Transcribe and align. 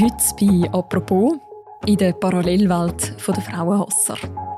Heute 0.00 0.34
bei 0.40 0.70
«Apropos» 0.72 1.38
in 1.84 1.96
der 1.96 2.14
Parallelwelt 2.14 3.12
der 3.26 3.42
Frauenhasser. 3.42 4.16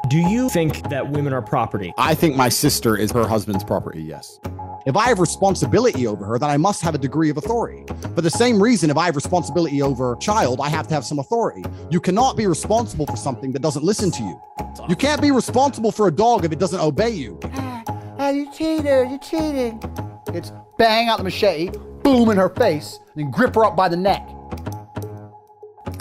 Do 0.09 0.17
you 0.17 0.49
think 0.49 0.89
that 0.89 1.11
women 1.11 1.33
are 1.33 1.43
property? 1.43 1.93
I 1.99 2.15
think 2.15 2.37
my 2.37 2.49
sister 2.49 2.97
is 2.97 3.11
her 3.11 3.27
husband's 3.27 3.65
property, 3.65 4.01
yes. 4.01 4.39
If 4.87 4.95
I 4.97 5.09
have 5.09 5.19
responsibility 5.19 6.07
over 6.07 6.25
her, 6.25 6.39
then 6.39 6.49
I 6.49 6.59
must 6.59 6.81
have 6.83 6.95
a 6.95 6.99
degree 6.99 7.29
of 7.29 7.39
authority. 7.39 7.85
For 8.15 8.21
the 8.21 8.31
same 8.31 8.63
reason, 8.63 8.89
if 8.89 8.97
I 8.97 9.07
have 9.07 9.17
responsibility 9.17 9.83
over 9.83 10.13
a 10.13 10.19
child, 10.21 10.61
I 10.61 10.69
have 10.69 10.87
to 10.89 10.95
have 10.95 11.05
some 11.05 11.19
authority. 11.19 11.65
You 11.91 11.99
cannot 11.99 12.37
be 12.37 12.47
responsible 12.47 13.07
for 13.07 13.17
something 13.17 13.51
that 13.51 13.63
doesn't 13.63 13.85
listen 13.85 14.13
to 14.13 14.23
you. 14.23 14.41
You 14.89 14.95
can't 14.95 15.21
be 15.21 15.33
responsible 15.33 15.91
for 15.91 16.07
a 16.07 16.13
dog 16.13 16.45
if 16.45 16.53
it 16.53 16.61
doesn't 16.61 16.81
obey 16.81 17.11
you. 17.11 17.41
Ah, 17.55 18.29
you 18.31 18.49
cheated, 18.53 19.11
you 19.11 19.19
cheated. 19.19 19.75
It's 20.29 20.53
bang 20.79 21.09
out 21.09 21.19
the 21.19 21.25
machete, 21.25 21.71
boom 22.05 22.29
in 22.31 22.37
her 22.37 22.51
face, 22.51 23.01
then 23.17 23.33
grip 23.33 23.57
her 23.57 23.65
up 23.65 23.75
by 23.75 23.89
the 23.89 23.97
neck. 23.97 24.23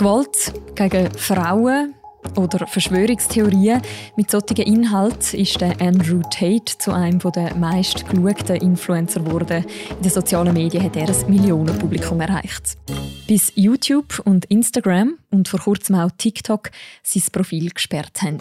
Gewalt 0.01 0.51
gegen 0.73 1.11
Frauen 1.11 1.93
oder 2.35 2.65
Verschwörungstheorien. 2.65 3.83
Mit 4.15 4.31
solchen 4.31 4.57
Inhalten 4.57 5.39
ist 5.39 5.61
der 5.61 5.79
Andrew 5.79 6.21
Tate 6.23 6.75
zu 6.79 6.91
einem 6.91 7.19
der 7.19 7.55
meistgeschauten 7.55 8.55
Influencer 8.55 9.19
geworden. 9.19 9.63
In 9.97 10.01
den 10.01 10.11
sozialen 10.11 10.55
Medien 10.55 10.83
hat 10.83 10.95
er 10.95 11.07
ein 11.07 11.29
Millionenpublikum 11.29 12.19
erreicht. 12.19 12.79
Bis 13.27 13.53
YouTube 13.53 14.23
und 14.25 14.45
Instagram 14.45 15.19
und 15.29 15.47
vor 15.47 15.59
kurzem 15.59 15.97
auch 15.97 16.09
TikTok 16.17 16.71
sein 17.03 17.23
Profil 17.31 17.69
gesperrt 17.69 18.23
haben. 18.23 18.39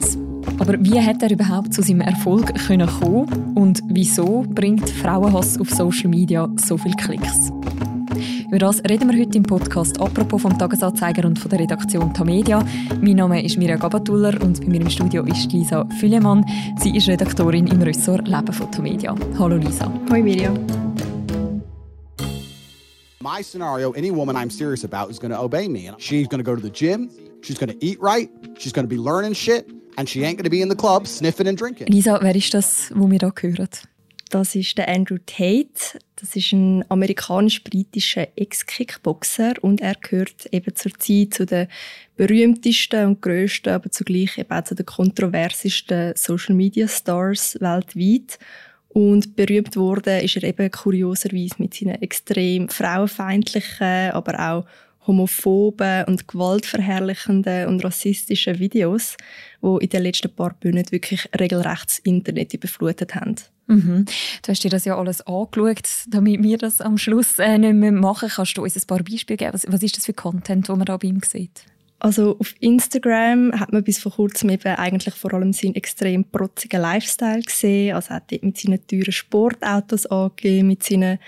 Aber 0.59 0.83
wie 0.83 0.99
hat 0.99 1.23
er 1.23 1.31
überhaupt 1.31 1.75
zu 1.75 1.83
seinem 1.83 2.01
Erfolg 2.01 2.55
kommen 2.69 3.55
und 3.55 3.83
wieso 3.87 4.47
bringt 4.49 4.89
Frauenhass 4.89 5.61
auf 5.61 5.69
Social 5.69 6.09
Media 6.09 6.49
so 6.57 6.79
viele 6.79 6.97
Klicks? 6.97 7.53
Über 8.47 8.59
das 8.59 8.83
reden 8.85 9.11
wir 9.11 9.21
heute 9.21 9.39
im 9.39 9.45
Podcast 9.45 10.01
«Apropos» 10.01 10.43
vom 10.43 10.59
Tagesanzeiger 10.59 11.27
und 11.27 11.39
von 11.39 11.51
der 11.51 11.61
Redaktion 11.61 12.13
Tamedia. 12.13 12.65
Mein 13.01 13.17
Name 13.17 13.45
ist 13.45 13.57
Mirja 13.57 13.77
Gabatuller 13.77 14.41
und 14.43 14.61
bei 14.61 14.67
mir 14.67 14.81
im 14.81 14.91
Studio 14.91 15.25
ist 15.25 15.53
Lisa 15.53 15.87
Füllemann. 16.01 16.45
Sie 16.79 16.97
ist 16.97 17.09
Redaktorin 17.09 17.67
im 17.69 17.83
Ressort 17.83 18.27
«Leben» 18.27 18.53
von 18.53 18.71
Tamedia. 18.73 19.15
Hallo 19.39 19.57
Lisa. 19.57 19.93
Hallo 20.11 20.23
Mirja. 20.23 20.53
My 23.23 23.43
scenario, 23.43 23.93
any 23.93 24.11
woman 24.11 24.35
I'm 24.35 24.51
serious 24.51 24.83
about 24.83 25.11
is 25.11 25.19
going 25.19 25.33
to 25.33 25.39
obey 25.39 25.69
me. 25.69 25.91
She's 25.99 26.27
going 26.27 26.43
to 26.43 26.45
go 26.45 26.57
to 26.57 26.63
the 26.63 26.71
gym, 26.71 27.11
she's 27.43 27.59
going 27.59 27.71
to 27.71 27.85
eat 27.85 27.99
right, 28.01 28.31
she's 28.59 28.73
going 28.73 28.89
to 28.89 28.89
be 28.89 28.99
learning 29.01 29.35
shit, 29.35 29.69
and 29.99 30.09
she 30.09 30.25
ain't 30.25 30.39
going 30.39 30.45
to 30.45 30.51
be 30.51 30.63
in 30.63 30.69
the 30.69 30.77
club 30.77 31.07
sniffing 31.07 31.47
and 31.47 31.57
drinking. 31.57 31.89
Lisa, 31.89 32.19
wer 32.23 32.35
ist 32.35 32.55
das, 32.55 32.91
wo 32.95 33.09
wir 33.11 33.19
hier 33.19 33.33
hören? 33.57 33.69
Das 34.31 34.55
ist 34.55 34.79
der 34.79 34.89
Andrew 34.89 35.19
Tate. 35.27 35.99
Das 36.15 36.37
ist 36.37 36.53
ein 36.53 36.85
amerikanisch-britischer 36.89 38.29
Ex-Kickboxer 38.37 39.55
und 39.61 39.81
er 39.81 39.97
gehört 40.01 40.47
eben 40.53 40.73
zur 40.77 40.93
Zeit 41.01 41.35
zu 41.35 41.47
den 41.47 41.67
berühmtesten 42.17 43.07
und 43.07 43.23
grössten, 43.23 43.71
aber 43.71 43.91
zugleich 43.91 44.39
eben 44.39 44.53
auch 44.53 44.63
zu 44.63 44.77
den 44.77 44.87
kontroversesten 44.87 46.13
Social-Media-Stars 46.15 47.59
weltweit. 47.61 48.39
Und 48.91 49.35
berühmt 49.35 49.77
wurde 49.77 50.21
ist 50.21 50.37
er 50.37 50.45
eben 50.45 50.71
kurioserweise 50.71 51.57
mit 51.59 51.75
seinen 51.75 52.01
extrem 52.01 52.69
frauenfeindlichen, 52.69 54.13
aber 54.13 54.39
auch 54.39 54.67
homophoben 55.09 56.05
und 56.05 56.29
gewaltverherrlichenden 56.29 57.67
und 57.67 57.83
rassistischen 57.85 58.61
Videos, 58.61 59.17
die 59.61 59.77
in 59.81 59.89
den 59.89 60.03
letzten 60.05 60.33
paar 60.33 60.55
Monaten 60.63 60.93
wirklich 60.93 61.29
regelrecht 61.37 61.87
das 61.87 61.99
Internet 62.01 62.55
überflutet 62.55 63.17
haben. 63.17 63.35
Mhm. 63.71 64.05
Du 64.43 64.49
hast 64.49 64.65
dir 64.65 64.71
das 64.71 64.85
ja 64.85 64.99
alles 64.99 65.21
angeschaut, 65.27 65.89
damit 66.09 66.43
wir 66.43 66.59
das 66.59 66.81
am 66.81 66.99
Schluss 66.99 67.39
äh, 67.39 67.57
nicht 67.57 67.75
mehr 67.75 67.93
machen. 67.93 68.29
Kannst 68.29 68.59
du 68.59 68.63
uns 68.63 68.77
ein 68.77 68.87
paar 68.87 69.03
Beispiele 69.03 69.37
geben? 69.37 69.53
Was, 69.55 69.65
was 69.69 69.83
ist 69.83 69.97
das 69.97 70.07
für 70.07 70.13
Content, 70.13 70.69
den 70.69 70.77
man 70.77 70.87
da 70.87 70.97
bei 70.97 71.09
ihm 71.09 71.21
sieht? 71.25 71.65
Also 72.01 72.37
auf 72.41 72.55
Instagram 72.61 73.53
hat 73.61 73.73
man 73.73 73.85
bis 73.85 73.99
vor 73.99 74.13
kurzem 74.13 74.49
eben 74.51 74.75
eigentlich 74.75 75.15
vor 75.15 75.35
allem 75.35 75.53
seinen 75.53 75.77
extrem 75.77 76.25
protzigen 76.25 76.81
Lifestyle 76.81 77.43
gesehen. 77.43 77.95
Also 77.95 78.11
er 78.11 78.17
hat 78.17 78.33
dort 78.33 78.43
mit 78.43 78.59
seinen 78.59 78.85
teuren 78.87 79.13
Sportautos 79.13 80.07
angegeben, 80.07 80.69
mit 80.69 80.83
seinen 80.83 81.19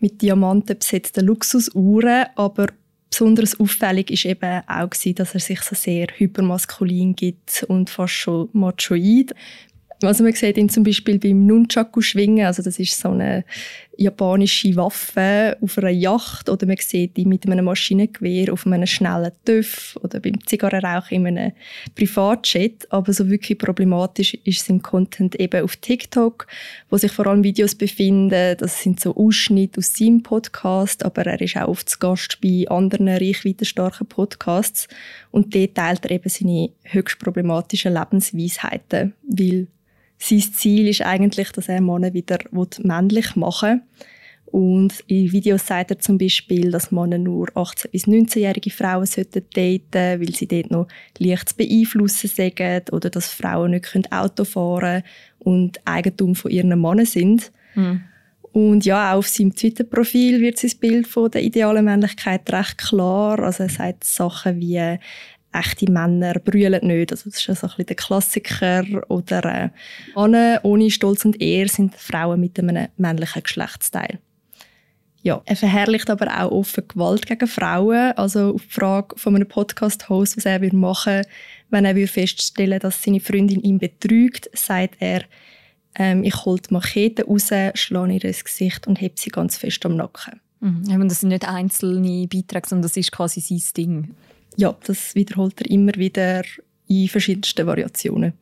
mit 0.00 0.22
Diamanten 0.22 0.78
besetzten 0.78 1.26
Luxusuhren, 1.26 2.26
aber 2.34 2.68
besonders 3.10 3.60
auffällig 3.60 4.10
ist 4.10 4.24
eben 4.24 4.62
auch 4.66 4.88
gewesen, 4.88 5.14
dass 5.16 5.34
er 5.34 5.40
sich 5.40 5.60
so 5.60 5.76
sehr 5.76 6.06
hypermaskulin 6.16 7.14
gibt 7.14 7.64
und 7.68 7.90
fast 7.90 8.14
schon 8.14 8.48
machoid. 8.54 9.34
Also 10.04 10.24
man 10.24 10.32
sieht 10.32 10.56
ihn 10.56 10.68
zum 10.68 10.84
Beispiel 10.84 11.18
beim 11.18 11.46
Nunchaku 11.46 12.00
schwingen, 12.00 12.46
also 12.46 12.62
das 12.62 12.78
ist 12.78 12.98
so 12.98 13.10
eine 13.10 13.44
japanische 13.96 14.74
Waffe 14.76 15.56
auf 15.60 15.78
einer 15.78 15.90
Yacht 15.90 16.48
oder 16.48 16.66
man 16.66 16.76
sieht 16.78 17.18
ihn 17.18 17.28
mit 17.28 17.46
einem 17.46 17.66
Maschinengewehr 17.66 18.52
auf 18.52 18.66
einem 18.66 18.86
schnellen 18.86 19.32
TÜV 19.44 19.98
oder 20.02 20.20
beim 20.20 20.44
Zigarrenrauchen 20.46 21.26
in 21.26 21.38
einem 21.38 21.52
Privatjet. 21.94 22.86
Aber 22.90 23.12
so 23.12 23.28
wirklich 23.28 23.58
problematisch 23.58 24.34
ist 24.44 24.66
sein 24.66 24.82
Content 24.82 25.36
eben 25.36 25.62
auf 25.62 25.76
TikTok, 25.76 26.46
wo 26.90 26.96
sich 26.96 27.12
vor 27.12 27.26
allem 27.26 27.44
Videos 27.44 27.74
befinden. 27.74 28.56
Das 28.58 28.82
sind 28.82 29.00
so 29.00 29.14
Ausschnitte 29.14 29.78
aus 29.78 29.94
seinem 29.94 30.22
Podcast, 30.22 31.04
aber 31.04 31.26
er 31.26 31.40
ist 31.40 31.56
auch 31.56 31.68
oft 31.68 31.88
zu 31.88 31.98
Gast 31.98 32.40
bei 32.40 32.64
anderen 32.68 33.08
reichweitenstarken 33.08 34.06
Podcasts 34.06 34.88
und 35.30 35.54
dort 35.54 35.74
teilt 35.74 36.04
er 36.06 36.12
eben 36.12 36.28
seine 36.28 36.70
höchst 36.84 37.18
problematischen 37.18 37.94
Lebensweisheiten, 37.94 39.12
weil 39.28 39.68
sein 40.22 40.40
Ziel 40.40 40.88
ist 40.88 41.02
eigentlich, 41.02 41.50
dass 41.50 41.68
er 41.68 41.80
Männer 41.80 42.14
wieder 42.14 42.38
männlich 42.82 43.34
machen 43.36 43.70
will. 43.70 43.82
Und 44.52 45.02
in 45.06 45.32
Videos 45.32 45.66
sagt 45.66 45.92
er 45.92 45.98
zum 45.98 46.18
Beispiel, 46.18 46.70
dass 46.70 46.92
Männer 46.92 47.16
nur 47.16 47.48
18- 47.48 47.90
bis 47.90 48.06
19-jährige 48.06 48.70
Frauen 48.70 49.06
sollten 49.06 49.44
daten, 49.54 50.20
weil 50.20 50.34
sie 50.34 50.46
dort 50.46 50.70
noch 50.70 50.88
leicht 51.18 51.48
zu 51.48 51.56
beeinflussen 51.56 52.28
sind 52.28 52.92
oder 52.92 53.08
dass 53.08 53.32
Frauen 53.32 53.70
nicht 53.70 54.12
Auto 54.12 54.44
fahren 54.44 55.02
können 55.02 55.04
und 55.38 55.80
Eigentum 55.86 56.34
von 56.34 56.50
ihren 56.50 56.78
Männern 56.78 57.06
sind. 57.06 57.50
Mhm. 57.74 58.02
Und 58.52 58.84
ja, 58.84 59.14
auch 59.14 59.18
auf 59.18 59.28
seinem 59.28 59.54
Twitter-Profil 59.54 60.42
wird 60.42 60.58
sein 60.58 60.72
Bild 60.78 61.06
von 61.06 61.30
der 61.30 61.42
idealen 61.42 61.86
Männlichkeit 61.86 62.52
recht 62.52 62.76
klar. 62.76 63.38
Also 63.38 63.62
er 63.62 63.70
sagt 63.70 64.04
Sachen 64.04 64.60
wie 64.60 64.98
echte 65.52 65.90
Männer 65.90 66.34
brüllen 66.34 66.86
nicht. 66.86 67.12
Also 67.12 67.30
das 67.30 67.38
ist 67.38 67.46
ja 67.46 67.54
so 67.54 67.66
ein 67.66 67.70
bisschen 67.70 67.86
der 67.86 67.96
Klassiker. 67.96 68.84
Oder 69.08 69.44
äh, 69.44 69.68
Männer 70.14 70.60
ohne 70.62 70.90
Stolz 70.90 71.24
und 71.24 71.40
Ehr 71.40 71.68
sind 71.68 71.94
Frauen 71.94 72.40
mit 72.40 72.58
einem 72.58 72.88
männlichen 72.96 73.42
Geschlechtsteil. 73.42 74.18
Ja, 75.24 75.40
er 75.44 75.54
verherrlicht 75.54 76.10
aber 76.10 76.42
auch 76.42 76.50
offen 76.50 76.88
Gewalt 76.88 77.26
gegen 77.26 77.46
Frauen. 77.46 78.12
Also 78.12 78.54
auf 78.54 78.62
die 78.62 78.72
Frage 78.72 79.16
von 79.16 79.36
einem 79.36 79.46
Podcast-Host, 79.46 80.36
was 80.36 80.46
er 80.46 80.60
machen 80.74 81.12
würde, 81.12 81.28
wenn 81.70 81.84
er 81.84 82.08
feststellen 82.08 82.80
dass 82.80 83.02
seine 83.02 83.20
Freundin 83.20 83.60
ihn 83.60 83.78
betrügt, 83.78 84.50
sagt 84.52 84.96
er, 84.98 85.22
ähm, 85.94 86.24
ich 86.24 86.44
hole 86.44 86.60
die 86.60 86.72
Machete 86.72 87.24
raus, 87.24 87.50
schlage 87.74 88.14
ihr 88.14 88.24
ins 88.24 88.44
Gesicht 88.44 88.86
und 88.86 89.00
heb 89.00 89.18
sie 89.18 89.30
ganz 89.30 89.56
fest 89.56 89.86
am 89.86 89.96
Nacken. 89.96 90.40
Mhm. 90.60 91.08
Das 91.08 91.20
sind 91.20 91.28
nicht 91.28 91.48
einzelne 91.48 92.26
Beiträge, 92.26 92.68
sondern 92.68 92.82
das 92.82 92.96
ist 92.96 93.12
quasi 93.12 93.40
sein 93.40 93.62
Ding 93.76 94.14
ja, 94.56 94.76
das 94.84 95.14
wiederholt 95.14 95.60
er 95.60 95.70
immer 95.70 95.94
wieder 95.94 96.42
in 96.88 97.08
verschiedensten 97.08 97.66
Variationen. 97.66 98.34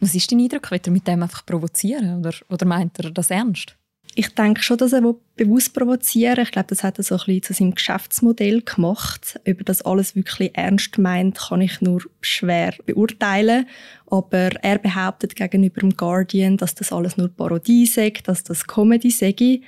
Was 0.00 0.14
ist 0.14 0.30
dein 0.30 0.40
Eindruck? 0.40 0.70
Wird 0.70 0.86
er 0.86 0.92
mit 0.92 1.06
dem 1.06 1.22
einfach 1.22 1.44
provozieren 1.44 2.18
oder, 2.18 2.32
oder 2.48 2.66
meint 2.66 2.98
er 3.00 3.10
das 3.10 3.30
ernst? 3.30 3.76
Ich 4.16 4.28
denke 4.28 4.62
schon, 4.62 4.78
dass 4.78 4.92
er 4.92 5.02
bewusst 5.34 5.74
provozieren 5.74 6.36
will. 6.36 6.44
Ich 6.44 6.52
glaube, 6.52 6.68
das 6.68 6.84
hat 6.84 6.98
er 6.98 7.04
so 7.04 7.16
ein 7.16 7.22
bisschen 7.26 7.42
zu 7.42 7.52
seinem 7.52 7.74
Geschäftsmodell 7.74 8.62
gemacht. 8.62 9.40
Ob 9.48 9.64
das 9.64 9.82
alles 9.82 10.14
wirklich 10.14 10.52
ernst 10.54 10.98
meint, 10.98 11.36
kann 11.36 11.60
ich 11.60 11.80
nur 11.80 12.00
schwer 12.20 12.74
beurteilen. 12.86 13.66
Aber 14.06 14.50
er 14.62 14.78
behauptet 14.78 15.34
gegenüber 15.34 15.80
dem 15.80 15.96
Guardian, 15.96 16.56
dass 16.56 16.76
das 16.76 16.92
alles 16.92 17.16
nur 17.16 17.28
Parodie 17.28 17.86
sei, 17.86 18.12
dass 18.22 18.44
das 18.44 18.68
Comedy 18.68 19.10
sei. 19.10 19.60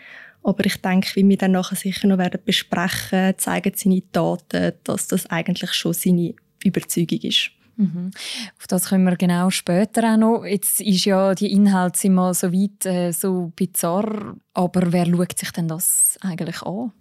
Aber 0.46 0.64
ich 0.64 0.76
denke, 0.76 1.08
wie 1.16 1.28
wir 1.28 1.36
dann 1.36 1.50
nachher 1.50 1.74
sicher 1.74 2.06
noch 2.06 2.18
werden 2.18 2.40
besprechen, 2.44 3.34
zeigen 3.36 3.72
seine 3.74 4.02
Daten, 4.12 4.74
dass 4.84 5.08
das 5.08 5.26
eigentlich 5.26 5.72
schon 5.72 5.92
seine 5.92 6.34
Überzeugung 6.62 7.18
ist. 7.18 7.50
Mhm. 7.74 8.12
Auf 8.56 8.68
das 8.68 8.88
können 8.88 9.02
wir 9.02 9.16
genau 9.16 9.50
später 9.50 10.14
auch 10.14 10.16
noch. 10.16 10.44
Jetzt 10.44 10.80
ist 10.80 11.04
ja 11.04 11.34
die 11.34 11.50
Inhalte 11.50 11.98
sind 11.98 12.14
mal 12.14 12.32
so 12.32 12.52
weit 12.52 12.86
äh, 12.86 13.10
so 13.10 13.52
bizarr, 13.56 14.36
aber 14.54 14.92
wer 14.92 15.06
schaut 15.06 15.36
sich 15.36 15.50
denn 15.50 15.66
das 15.66 16.16
eigentlich 16.20 16.62
an? 16.62 16.92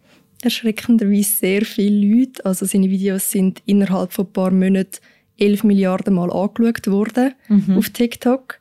Erschreckenderweise 0.42 1.36
sehr 1.36 1.66
viele 1.66 2.08
Leute. 2.08 2.44
Also 2.46 2.66
seine 2.66 2.90
Videos 2.90 3.30
sind 3.30 3.62
innerhalb 3.68 4.12
von 4.12 4.26
ein 4.26 4.34
paar 4.34 4.50
Monaten 4.50 4.98
11 5.38 5.66
Milliarden 5.66 6.16
Mal 6.16 6.34
angeschaut 6.34 6.88
worden 6.88 7.36
mhm. 7.48 7.78
auf 7.78 7.90
TikTok. 7.92 8.60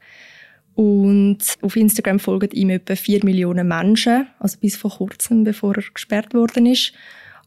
Und 0.74 1.38
auf 1.62 1.76
Instagram 1.76 2.18
folgen 2.18 2.50
ihm 2.50 2.70
etwa 2.70 2.96
4 2.96 3.24
Millionen 3.24 3.68
Menschen, 3.68 4.26
also 4.38 4.58
bis 4.58 4.76
vor 4.76 4.90
kurzem, 4.90 5.44
bevor 5.44 5.76
er 5.76 5.84
gesperrt 5.92 6.34
worden 6.34 6.66
ist. 6.66 6.92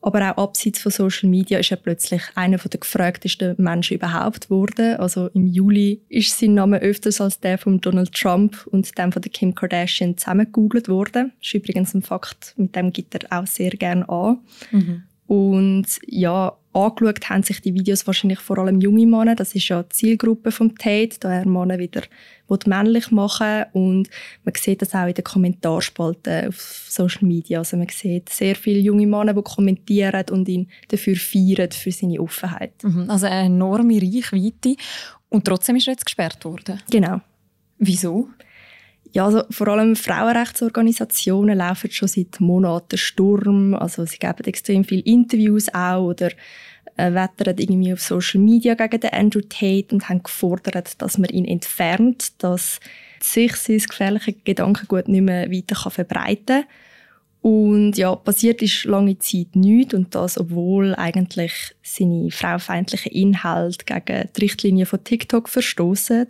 Aber 0.02 0.32
auch 0.32 0.44
abseits 0.44 0.80
von 0.80 0.92
Social 0.92 1.30
Media 1.30 1.60
ist 1.60 1.72
er 1.72 1.78
plötzlich 1.78 2.22
einer 2.36 2.58
der 2.58 2.80
gefragtesten 2.80 3.56
Menschen 3.58 3.98
überhaupt 3.98 4.48
geworden. 4.48 4.96
Also 4.98 5.28
im 5.34 5.48
Juli 5.48 6.02
ist 6.08 6.38
sein 6.38 6.54
Name 6.54 6.80
öfters 6.80 7.20
als 7.20 7.40
der 7.40 7.58
von 7.58 7.82
Donald 7.82 8.14
Trump 8.14 8.68
und 8.68 8.98
dem 8.98 9.12
von 9.12 9.22
Kim 9.24 9.56
Kardashian 9.56 10.18
zusammengegoogelt 10.18 10.88
worden. 10.88 11.34
Ist 11.42 11.54
übrigens 11.56 11.94
ein 11.94 12.04
Fakt, 12.04 12.54
mit 12.58 12.76
dem 12.76 12.94
gibt 12.94 13.16
er 13.16 13.38
auch 13.38 13.48
sehr 13.48 13.72
gerne 13.72 14.08
an. 14.08 14.40
Mhm. 14.72 15.04
Und 15.28 15.86
ja, 16.06 16.58
angeschaut 16.74 17.30
haben 17.30 17.44
sich 17.44 17.62
die 17.62 17.74
Videos 17.74 18.08
wahrscheinlich 18.08 18.40
vor 18.40 18.60
allem 18.60 18.80
junge 18.80 19.06
Männer. 19.06 19.36
Das 19.36 19.56
ist 19.56 19.68
ja 19.68 19.84
die 19.84 19.90
Zielgruppe 19.90 20.52
vom 20.52 20.78
Tate, 20.78 21.18
da 21.20 21.34
er 21.34 21.48
Männer 21.48 21.80
wieder 21.80 22.04
männlich 22.66 23.12
machen 23.12 23.66
und 23.74 24.10
man 24.46 24.54
sieht 24.56 24.82
das 24.82 24.96
auch 24.96 25.08
in 25.08 25.14
den 25.14 25.24
Kommentarspalten 25.24 26.48
auf 26.48 26.86
Social 26.88 27.28
Media. 27.28 27.60
Also 27.60 27.76
man 27.76 27.90
sieht 27.90 28.30
sehr 28.30 28.56
viele 28.56 28.80
junge 28.80 29.06
Männer, 29.06 29.34
die 29.34 29.42
kommentieren 29.42 30.24
und 30.32 30.48
ihn 30.48 30.70
dafür 30.88 31.16
feiern, 31.18 31.72
für 31.72 31.92
seine 31.92 32.22
Offenheit. 32.22 32.84
Mhm, 32.84 33.10
also 33.10 33.26
eine 33.26 33.48
enorme 33.48 34.02
Reichweite 34.02 34.76
und 35.30 35.44
trotzdem 35.44 35.76
ist 35.76 35.88
er 35.88 35.94
jetzt 35.94 36.06
gesperrt 36.06 36.46
worden. 36.46 36.80
Genau. 36.90 37.20
Wieso? 37.80 38.30
Ja, 39.14 39.26
also 39.26 39.44
vor 39.50 39.68
allem 39.70 39.96
Frauenrechtsorganisationen 39.96 41.58
laufen 41.58 41.92
schon 41.92 42.08
seit 42.08 42.40
Monaten 42.40 42.98
Sturm. 42.98 43.74
Also 43.74 44.06
sie 44.06 44.18
geben 44.18 44.44
extrem 44.46 44.84
viele 44.84 45.04
Interviews 45.04 45.74
auch 45.74 46.04
oder 46.04 46.30
äh, 46.98 47.14
wettern 47.14 47.56
irgendwie 47.58 47.94
auf 47.94 48.02
Social 48.02 48.42
Media 48.42 48.74
gegen 48.74 49.00
den 49.00 49.14
Andrew 49.14 49.42
Tate 49.42 49.94
und 49.94 50.10
haben 50.10 50.24
gefordert, 50.24 51.02
dass 51.02 51.18
man 51.18 51.30
ihn 51.30 51.46
entfernt, 51.46 52.34
dass 52.44 52.80
sich 53.22 53.56
sein 53.56 53.80
gefährliches 53.80 54.36
Gedankengut 54.44 55.08
nicht 55.08 55.22
mehr 55.22 55.52
weiter 55.52 55.76
kann 55.76 55.92
verbreiten 55.92 56.46
kann. 56.46 56.66
Und 57.42 57.98
ja, 57.98 58.16
passiert 58.16 58.62
ist 58.62 58.84
lange 58.86 59.20
Zeit 59.20 59.56
nichts 59.56 59.94
und 59.94 60.14
das, 60.16 60.38
obwohl 60.38 60.96
eigentlich 60.96 61.76
seine 61.82 62.30
frauenfeindlichen 62.32 63.12
Inhalte 63.12 63.86
gegen 63.86 64.30
die 64.36 64.42
Richtlinie 64.42 64.86
von 64.86 65.04
TikTok 65.04 65.48
verstoßen. 65.48 66.28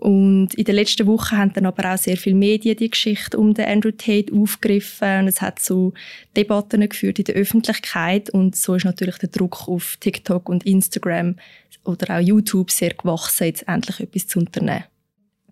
Und 0.00 0.54
in 0.54 0.64
den 0.64 0.76
letzten 0.76 1.06
Wochen 1.06 1.36
haben 1.36 1.52
dann 1.52 1.66
aber 1.66 1.92
auch 1.92 1.98
sehr 1.98 2.16
viele 2.16 2.34
Medien 2.34 2.74
die 2.74 2.88
Geschichte 2.88 3.36
um 3.36 3.52
den 3.52 3.66
Andrew 3.66 3.90
Tate 3.90 4.32
aufgegriffen 4.32 5.20
und 5.20 5.28
es 5.28 5.42
hat 5.42 5.58
zu 5.58 5.92
Debatten 6.34 6.88
geführt 6.88 7.18
in 7.18 7.26
der 7.26 7.34
Öffentlichkeit 7.34 8.30
und 8.30 8.56
so 8.56 8.74
ist 8.74 8.86
natürlich 8.86 9.18
der 9.18 9.28
Druck 9.28 9.68
auf 9.68 9.98
TikTok 10.00 10.48
und 10.48 10.64
Instagram 10.64 11.36
oder 11.84 12.16
auch 12.16 12.20
YouTube 12.20 12.70
sehr 12.70 12.94
gewachsen, 12.94 13.44
jetzt 13.44 13.68
endlich 13.68 14.00
etwas 14.00 14.26
zu 14.26 14.38
unternehmen. 14.38 14.84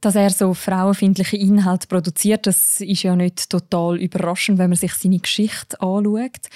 Dass 0.01 0.15
er 0.15 0.31
so 0.31 0.55
frauenfeindliche 0.55 1.37
Inhalte 1.37 1.87
produziert, 1.87 2.47
das 2.47 2.81
ist 2.81 3.03
ja 3.03 3.15
nicht 3.17 3.51
total 3.51 4.01
überraschend, 4.01 4.59
wenn 4.59 4.71
man 4.71 4.79
sich 4.79 4.95
seine 4.95 5.19
Geschichte 5.19 5.79
anschaut. 5.79 6.49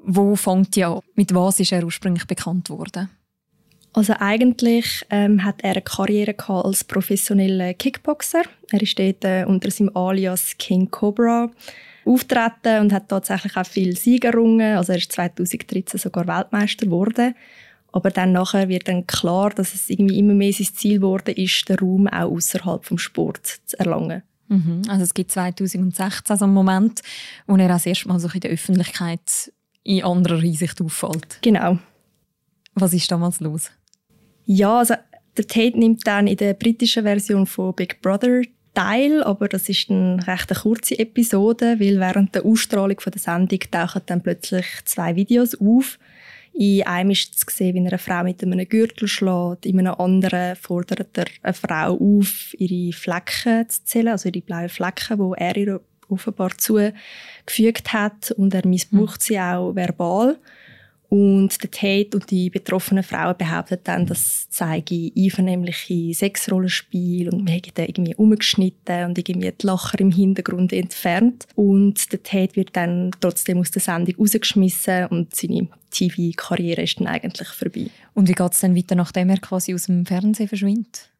Wo 0.00 0.34
fängt 0.34 0.74
ja, 0.74 0.98
mit 1.14 1.32
was 1.32 1.60
ist 1.60 1.70
er 1.70 1.84
ursprünglich 1.84 2.26
bekannt 2.26 2.68
worden? 2.68 3.10
Also 3.94 4.14
eigentlich 4.18 5.04
ähm, 5.10 5.44
hat 5.44 5.62
er 5.62 5.72
eine 5.72 5.82
Karriere 5.82 6.34
als 6.48 6.84
professioneller 6.84 7.74
Kickboxer. 7.74 8.42
Er 8.70 8.82
ist 8.82 8.98
dort 8.98 9.24
äh, 9.24 9.44
unter 9.44 9.70
seinem 9.70 9.94
Alias 9.94 10.56
King 10.58 10.90
Cobra 10.90 11.50
auftreten 12.04 12.80
und 12.80 12.92
hat 12.92 13.08
tatsächlich 13.08 13.56
auch 13.56 13.66
viel 13.66 13.96
Sieg 13.96 14.24
errungen. 14.24 14.76
Also 14.76 14.92
er 14.92 14.98
ist 14.98 15.12
2013 15.12 16.00
sogar 16.00 16.26
Weltmeister 16.26 16.86
geworden. 16.86 17.34
Aber 17.92 18.10
dann 18.10 18.32
nachher 18.32 18.70
wird 18.70 18.88
dann 18.88 19.06
klar, 19.06 19.50
dass 19.50 19.74
es 19.74 19.90
irgendwie 19.90 20.18
immer 20.18 20.32
mehr 20.32 20.52
sein 20.52 20.68
Ziel 20.72 20.96
geworden 20.96 21.34
ist, 21.36 21.68
den 21.68 21.78
Raum 21.78 22.08
auch 22.08 22.32
außerhalb 22.32 22.84
vom 22.86 22.96
Sport 22.96 23.46
zu 23.66 23.78
erlangen. 23.78 24.22
Mhm. 24.48 24.82
Also 24.88 25.04
es 25.04 25.12
gibt 25.12 25.30
2016 25.30 26.36
so 26.36 26.44
einen 26.44 26.54
Moment, 26.54 27.02
wo 27.46 27.56
er 27.56 27.68
das 27.68 27.84
erste 27.84 28.08
Mal 28.08 28.18
so 28.18 28.28
in 28.32 28.40
der 28.40 28.50
Öffentlichkeit 28.50 29.52
in 29.82 30.04
anderer 30.04 30.40
Hinsicht 30.40 30.80
auffällt. 30.80 31.38
Genau. 31.42 31.78
Was 32.74 32.94
ist 32.94 33.10
damals 33.10 33.40
los? 33.40 33.70
Ja, 34.44 34.78
also 34.78 34.94
der 35.36 35.46
Tate 35.46 35.78
nimmt 35.78 36.06
dann 36.06 36.26
in 36.26 36.36
der 36.36 36.54
britischen 36.54 37.04
Version 37.04 37.46
von 37.46 37.74
Big 37.74 38.00
Brother 38.02 38.42
teil, 38.74 39.22
aber 39.22 39.48
das 39.48 39.68
ist 39.68 39.90
eine 39.90 40.26
recht 40.26 40.54
kurze 40.54 40.98
Episode, 40.98 41.78
weil 41.78 42.00
während 42.00 42.34
der 42.34 42.44
Ausstrahlung 42.44 43.00
von 43.00 43.12
der 43.12 43.20
Sendung 43.20 43.60
tauchen 43.70 44.02
dann 44.06 44.22
plötzlich 44.22 44.66
zwei 44.84 45.14
Videos 45.16 45.54
auf. 45.60 45.98
In 46.54 46.82
einem 46.82 47.10
ist 47.10 47.38
zu 47.38 47.46
sehen, 47.48 47.74
wie 47.74 47.80
er 47.80 47.86
eine 47.86 47.98
Frau 47.98 48.24
mit 48.24 48.42
einem 48.42 48.68
Gürtel 48.68 49.08
schlägt, 49.08 49.64
in 49.64 49.78
einem 49.78 49.94
anderen 49.94 50.56
fordert 50.56 51.16
er 51.16 51.26
eine 51.42 51.54
Frau 51.54 51.96
auf, 51.98 52.54
ihre 52.58 52.92
Flecken 52.92 53.68
zu 53.70 53.84
zählen, 53.84 54.08
also 54.08 54.28
ihre 54.28 54.42
blauen 54.42 54.68
Flecken, 54.68 55.18
die 55.18 55.40
er 55.40 55.56
ihr 55.56 55.80
offenbar 56.08 56.50
zugefügt 56.58 57.92
hat 57.94 58.32
und 58.32 58.52
er 58.54 58.66
missbraucht 58.66 59.22
sie 59.22 59.40
auch 59.40 59.74
verbal. 59.74 60.36
Und 61.12 61.62
der 61.62 61.70
Tate 61.70 62.16
und 62.16 62.30
die 62.30 62.48
betroffenen 62.48 63.04
Frauen 63.04 63.36
behaupten 63.36 63.76
dann, 63.84 64.06
das 64.06 64.48
zeige 64.48 65.12
einvernehmliche 65.14 66.14
Sexrollenspiel 66.14 67.28
und 67.28 67.44
man 67.44 67.52
hätte 67.52 67.82
irgendwie 67.82 68.14
umgeschnitten 68.14 69.04
und 69.04 69.18
irgendwie 69.18 69.52
die 69.52 69.66
Lacher 69.66 70.00
im 70.00 70.10
Hintergrund 70.10 70.72
entfernt. 70.72 71.44
Und 71.54 72.10
der 72.14 72.22
Tate 72.22 72.56
wird 72.56 72.74
dann 72.76 73.10
trotzdem 73.20 73.58
aus 73.58 73.70
der 73.70 73.82
Sendung 73.82 74.14
rausgeschmissen 74.18 75.08
und 75.08 75.36
seine 75.36 75.68
TV-Karriere 75.90 76.80
ist 76.80 76.98
dann 76.98 77.08
eigentlich 77.08 77.48
vorbei. 77.48 77.88
Und 78.14 78.30
wie 78.30 78.32
geht 78.32 78.52
es 78.52 78.60
dann 78.60 78.74
weiter, 78.74 78.94
nachdem 78.94 79.28
er 79.28 79.36
quasi 79.36 79.74
aus 79.74 79.84
dem 79.84 80.06
Fernsehen 80.06 80.48
verschwindet? 80.48 81.10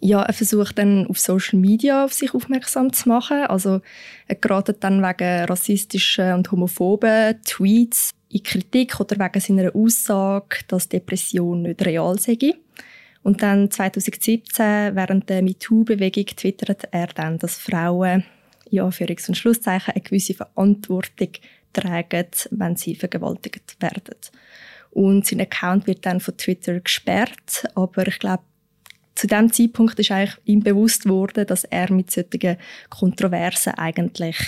Ja, 0.00 0.22
er 0.22 0.32
versucht 0.32 0.78
dann 0.78 1.06
auf 1.08 1.20
Social 1.20 1.60
Media 1.60 2.06
auf 2.06 2.14
sich 2.14 2.32
aufmerksam 2.32 2.90
zu 2.94 3.10
machen. 3.10 3.42
Also 3.42 3.82
er 4.28 4.34
gerät 4.34 4.74
dann 4.80 5.02
wegen 5.02 5.44
rassistischen 5.44 6.32
und 6.32 6.50
homophoben 6.50 7.38
Tweets 7.44 8.12
in 8.32 8.42
Kritik 8.42 8.98
oder 8.98 9.16
wegen 9.18 9.40
seiner 9.40 9.74
Aussage, 9.76 10.60
dass 10.68 10.88
Depression 10.88 11.62
nicht 11.62 11.84
real 11.84 12.18
sei. 12.18 12.54
Und 13.22 13.42
dann 13.42 13.70
2017, 13.70 14.96
während 14.96 15.28
der 15.28 15.42
MeToo-Bewegung, 15.42 16.26
twittert 16.26 16.88
er 16.90 17.06
dann, 17.08 17.38
dass 17.38 17.58
Frauen, 17.58 18.24
ja, 18.70 18.84
Anführungs- 18.84 19.28
und 19.28 19.36
Schlusszeichen, 19.36 19.94
eine 19.94 20.02
gewisse 20.02 20.34
Verantwortung 20.34 21.28
tragen, 21.72 22.26
wenn 22.50 22.76
sie 22.76 22.96
vergewaltigt 22.96 23.76
werden. 23.80 24.16
Und 24.90 25.26
sein 25.26 25.40
Account 25.40 25.86
wird 25.86 26.04
dann 26.04 26.20
von 26.20 26.36
Twitter 26.36 26.80
gesperrt, 26.80 27.66
aber 27.74 28.06
ich 28.08 28.18
glaube, 28.18 28.42
zu 29.14 29.26
dem 29.26 29.52
Zeitpunkt 29.52 29.98
ist 29.98 30.10
eigentlich 30.10 30.36
ihm 30.44 30.60
bewusst 30.60 31.08
worden, 31.08 31.46
dass 31.46 31.64
er 31.64 31.92
mit 31.92 32.10
solchen 32.10 32.56
Kontroversen 32.88 33.74
eigentlich 33.74 34.38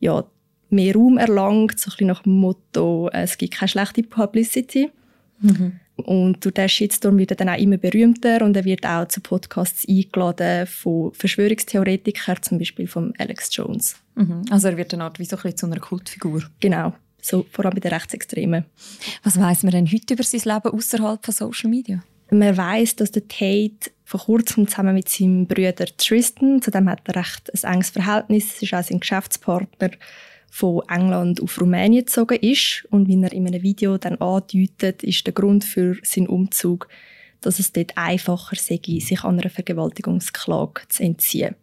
ja, 0.00 0.24
mehr 0.70 0.94
Raum 0.94 1.18
erlangt, 1.18 1.78
so 1.78 1.88
ein 1.88 1.92
bisschen 1.92 2.06
nach 2.08 2.22
dem 2.22 2.34
Motto, 2.34 3.08
es 3.12 3.38
gibt 3.38 3.54
keine 3.54 3.68
schlechte 3.68 4.02
Publicity. 4.02 4.90
Mhm. 5.40 5.80
Und 5.96 6.44
durch 6.44 6.54
diesen 6.54 6.68
Shitstorm 6.68 7.18
wird 7.18 7.30
er 7.30 7.36
dann 7.36 7.48
auch 7.48 7.58
immer 7.58 7.78
berühmter 7.78 8.42
und 8.42 8.54
er 8.56 8.64
wird 8.64 8.84
auch 8.84 9.08
zu 9.08 9.20
Podcasts 9.20 9.88
eingeladen 9.88 10.66
von 10.66 11.12
Verschwörungstheoretikern, 11.14 12.42
zum 12.42 12.58
Beispiel 12.58 12.86
von 12.86 13.14
Alex 13.18 13.48
Jones. 13.52 13.96
Mhm. 14.14 14.42
Also 14.50 14.68
er 14.68 14.76
wird 14.76 14.92
dann 14.92 15.00
Art 15.00 15.18
wie 15.18 15.24
so 15.24 15.36
ein 15.36 15.42
bisschen 15.42 15.56
zu 15.56 15.66
einer 15.66 15.80
Kultfigur. 15.80 16.42
Genau, 16.60 16.92
so, 17.22 17.46
vor 17.50 17.64
allem 17.64 17.74
bei 17.74 17.80
den 17.80 17.92
Rechtsextremen. 17.92 18.64
Was 19.22 19.40
weiß 19.40 19.62
man 19.62 19.72
denn 19.72 19.90
heute 19.90 20.14
über 20.14 20.22
sein 20.22 20.40
Leben 20.44 20.74
außerhalb 20.74 21.24
von 21.24 21.34
Social 21.34 21.70
Media? 21.70 22.02
Man 22.30 22.56
weiß, 22.56 22.96
dass 22.96 23.12
der 23.12 23.26
Tate 23.28 23.90
vor 24.04 24.20
kurzem 24.20 24.68
zusammen 24.68 24.94
mit 24.94 25.08
seinem 25.08 25.46
Bruder 25.46 25.86
Tristan, 25.96 26.60
zu 26.60 26.70
dem 26.70 26.90
hat 26.90 27.02
er 27.06 27.16
recht 27.16 27.50
ein 27.64 27.74
enges 27.74 27.90
Verhältnis, 27.90 28.56
es 28.56 28.62
ist 28.62 28.74
auch 28.74 28.82
sein 28.82 29.00
Geschäftspartner, 29.00 29.90
von 30.56 30.80
England 30.88 31.42
auf 31.42 31.60
Rumänien 31.60 32.06
gezogen 32.06 32.38
ist. 32.40 32.86
Und 32.90 33.08
wie 33.08 33.22
er 33.22 33.32
in 33.32 33.46
einem 33.46 33.62
Video 33.62 33.98
dann 33.98 34.16
andeutet, 34.16 35.02
ist 35.02 35.26
der 35.26 35.34
Grund 35.34 35.64
für 35.64 35.98
seinen 36.02 36.28
Umzug, 36.28 36.88
dass 37.42 37.58
es 37.58 37.72
dort 37.72 37.92
einfacher 37.96 38.56
sei, 38.56 38.80
sich 38.82 39.22
an 39.22 39.38
einer 39.38 39.50
Vergewaltigungsklage 39.50 40.80
zu 40.88 41.02
entziehen. 41.02 41.56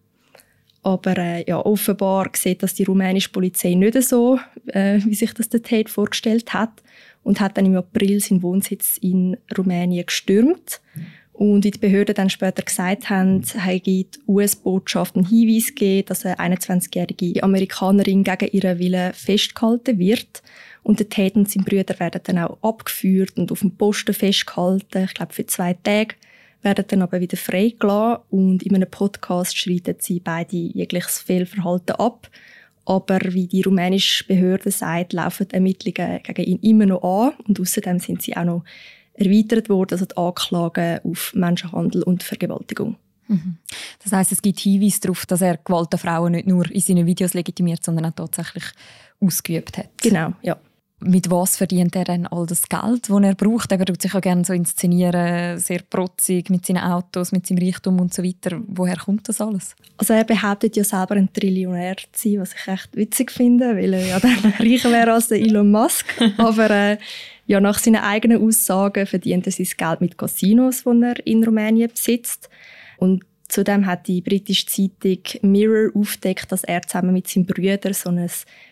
Aber 0.84 1.18
äh, 1.18 1.44
ja, 1.48 1.58
offenbar 1.58 2.30
sieht 2.36 2.62
das 2.62 2.76
die 2.76 2.84
rumänische 2.84 3.30
Polizei 3.30 3.74
nicht 3.74 4.00
so, 4.04 4.38
äh, 4.68 5.00
wie 5.04 5.16
sich 5.16 5.34
das 5.34 5.50
der 5.50 5.64
Tate 5.64 5.90
vorgestellt 5.90 6.54
hat 6.54 6.84
und 7.24 7.40
hat 7.40 7.58
dann 7.58 7.66
im 7.66 7.78
April 7.78 8.20
seinen 8.20 8.44
Wohnsitz 8.44 9.00
in 9.00 9.38
Rumänien 9.58 10.06
gestürmt. 10.06 10.82
Und 11.34 11.66
wie 11.66 11.72
die 11.72 11.80
Behörden 11.80 12.14
dann 12.14 12.30
später 12.30 12.62
gesagt 12.62 13.10
haben, 13.10 13.44
habe 13.58 13.80
die 13.80 14.06
US-Botschaft 14.28 15.16
einen 15.16 15.28
Hinweis 15.28 15.68
gegeben, 15.68 16.08
dass 16.08 16.26
eine 16.26 16.56
21-jährige 16.56 17.42
Amerikanerin 17.42 18.24
gegen 18.24 18.50
ihren 18.52 18.78
Willen 18.78 19.14
festgehalten 19.14 19.98
wird. 19.98 20.44
Und 20.84 21.00
der 21.00 21.10
Tate 21.10 21.40
und 21.40 21.50
sein 21.50 21.64
Brüder 21.64 22.00
werden 22.00 22.22
dann 22.24 22.38
auch 22.38 22.58
abgeführt 22.62 23.38
und 23.38 23.52
auf 23.52 23.62
dem 23.62 23.76
Posten 23.76 24.14
festgehalten, 24.14 25.06
ich 25.06 25.14
glaube 25.16 25.34
für 25.34 25.46
zwei 25.48 25.74
Tage, 25.74 26.16
werden 26.62 26.86
dann 26.88 27.02
aber 27.02 27.20
wieder 27.20 27.38
freigelassen 27.38 28.24
und 28.30 28.64
in 28.64 28.76
einem 28.76 28.90
Podcast 28.90 29.58
schreiten 29.58 29.96
sie 30.00 30.20
beide 30.20 30.56
jegliches 30.56 31.20
Fehlverhalten 31.20 31.96
ab. 31.96 32.30
Aber 32.86 33.20
wie 33.22 33.48
die 33.48 33.62
rumänische 33.62 34.26
Behörde 34.26 34.72
sagt, 34.72 35.14
laufen 35.14 35.48
die 35.48 35.56
Ermittlungen 35.56 36.22
gegen 36.24 36.44
ihn 36.44 36.60
immer 36.60 36.86
noch 36.86 37.04
an 37.04 37.34
und 37.48 37.60
außerdem 37.60 38.00
sind 38.00 38.22
sie 38.22 38.36
auch 38.36 38.44
noch 38.44 38.64
erweitert 39.14 39.70
worden, 39.70 39.94
also 39.94 40.06
die 40.06 40.18
Anklagen 40.18 41.00
auf 41.04 41.34
Menschenhandel 41.36 42.04
und 42.04 42.24
Vergewaltigung. 42.24 42.98
Mhm. 43.28 43.58
Das 44.04 44.12
heißt, 44.12 44.32
es 44.32 44.42
gibt 44.42 44.60
Hinweise 44.60 45.02
darauf, 45.02 45.26
dass 45.26 45.42
er 45.42 45.58
Gewalt 45.58 45.94
an 45.94 46.00
Frauen 46.00 46.32
nicht 46.34 46.48
nur 46.48 46.70
in 46.70 46.82
seinen 46.82 47.06
Videos 47.06 47.34
legitimiert, 47.34 47.84
sondern 47.84 48.06
auch 48.06 48.16
tatsächlich 48.16 48.66
ausgeübt 49.20 49.78
hat. 49.78 49.90
Genau, 50.02 50.34
ja. 50.42 50.58
Mit 51.06 51.30
was 51.30 51.58
verdient 51.58 51.96
er 51.96 52.06
denn 52.06 52.28
all 52.28 52.46
das 52.46 52.68
Geld, 52.68 53.10
das 53.10 53.24
er 53.24 53.36
braucht? 53.36 53.72
Er 53.72 53.86
tut 53.86 54.02
sich 54.02 54.14
auch 54.14 54.22
gerne 54.22 54.44
so 54.44 54.54
inszenieren, 54.54 55.60
sehr 55.60 55.82
protzig 55.90 56.50
mit 56.50 56.66
seinen 56.66 56.84
Autos, 56.84 57.32
mit 57.32 57.48
seinem 57.48 57.60
Reichtum 57.60 58.00
und 58.00 58.14
so 58.14 58.24
weiter. 58.24 58.62
Woher 58.68 58.98
kommt 58.98 59.28
das 59.30 59.42
alles? 59.42 59.76
Also 59.98 60.14
er 60.14 60.24
behauptet 60.24 60.76
ja 60.76 60.84
selber 60.84 61.16
ein 61.16 61.32
Trillionär 61.32 61.96
zu 62.12 62.30
sein, 62.30 62.40
was 62.40 62.54
ich 62.54 62.68
echt 62.68 62.96
witzig 62.96 63.32
finde, 63.32 63.76
weil 63.76 63.94
er 63.94 64.06
ja 64.06 64.20
dann 64.20 64.54
reicher 64.60 64.92
wäre 64.92 65.14
als 65.14 65.32
Elon 65.32 65.72
Musk. 65.72 66.06
Aber 66.38 66.70
äh, 66.70 66.98
ja, 67.46 67.60
nach 67.60 67.80
seinen 67.80 68.02
eigenen 68.02 68.42
Aussagen 68.42 69.06
verdient 69.06 69.46
er 69.46 69.52
sein 69.52 69.68
Geld 69.78 70.02
mit 70.02 70.18
Casinos, 70.18 70.84
die 70.84 71.04
er 71.04 71.28
in 71.28 71.44
Rumänien 71.44 71.90
besitzt. 71.90 72.50
Und 72.98 73.24
Zudem 73.54 73.86
hat 73.86 74.08
die 74.08 74.22
britische 74.22 74.66
Zeitung 74.66 75.22
Mirror 75.44 75.92
aufdeckt, 75.94 76.52
dass 76.52 76.64
er 76.64 76.82
zusammen 76.82 77.14
mit 77.14 77.28
seinem 77.28 77.46
Bruder 77.46 77.94
so 77.94 78.10
ein 78.10 78.28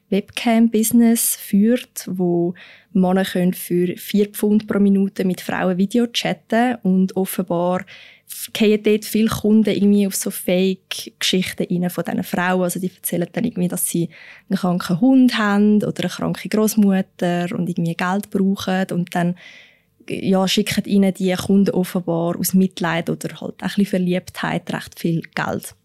Webcam-Business 0.09 1.35
führt, 1.35 2.07
wo 2.07 2.55
Männer 2.91 3.23
können 3.23 3.53
für 3.53 3.95
vier 3.95 4.29
Pfund 4.29 4.65
pro 4.65 4.79
Minute 4.79 5.23
mit 5.23 5.39
Frauen 5.39 5.77
Video 5.77 6.07
chatten 6.07 6.77
und 6.81 7.15
offenbar 7.15 7.85
gehen 8.53 8.81
dort 8.81 9.05
viele 9.05 9.29
Kunden 9.29 9.69
irgendwie 9.69 10.07
auf 10.07 10.15
so 10.15 10.31
Fake-Geschichten 10.31 11.89
von 11.91 12.03
diesen 12.03 12.23
Frauen. 12.23 12.63
Also 12.63 12.79
die 12.79 12.89
erzählen 12.89 13.27
dann 13.31 13.43
irgendwie, 13.43 13.67
dass 13.67 13.87
sie 13.87 14.09
einen 14.49 14.57
kranken 14.57 14.99
Hund 14.99 15.37
haben 15.37 15.83
oder 15.83 16.05
eine 16.05 16.09
kranke 16.09 16.49
Großmutter 16.49 17.49
und 17.55 17.69
irgendwie 17.69 17.93
Geld 17.93 18.31
brauchen 18.31 18.87
und 18.91 19.13
dann 19.13 19.35
ja, 20.09 20.47
schicken 20.47 20.85
ihnen 20.85 21.13
die 21.13 21.33
Kunden 21.33 21.71
offenbar 21.71 22.37
aus 22.37 22.53
Mitleid 22.53 23.09
oder 23.09 23.39
halt 23.39 23.61
ein 23.61 23.67
bisschen 23.67 23.85
Verliebtheit 23.85 24.71
recht 24.73 24.99
viel 24.99 25.21
Geld. 25.35 25.75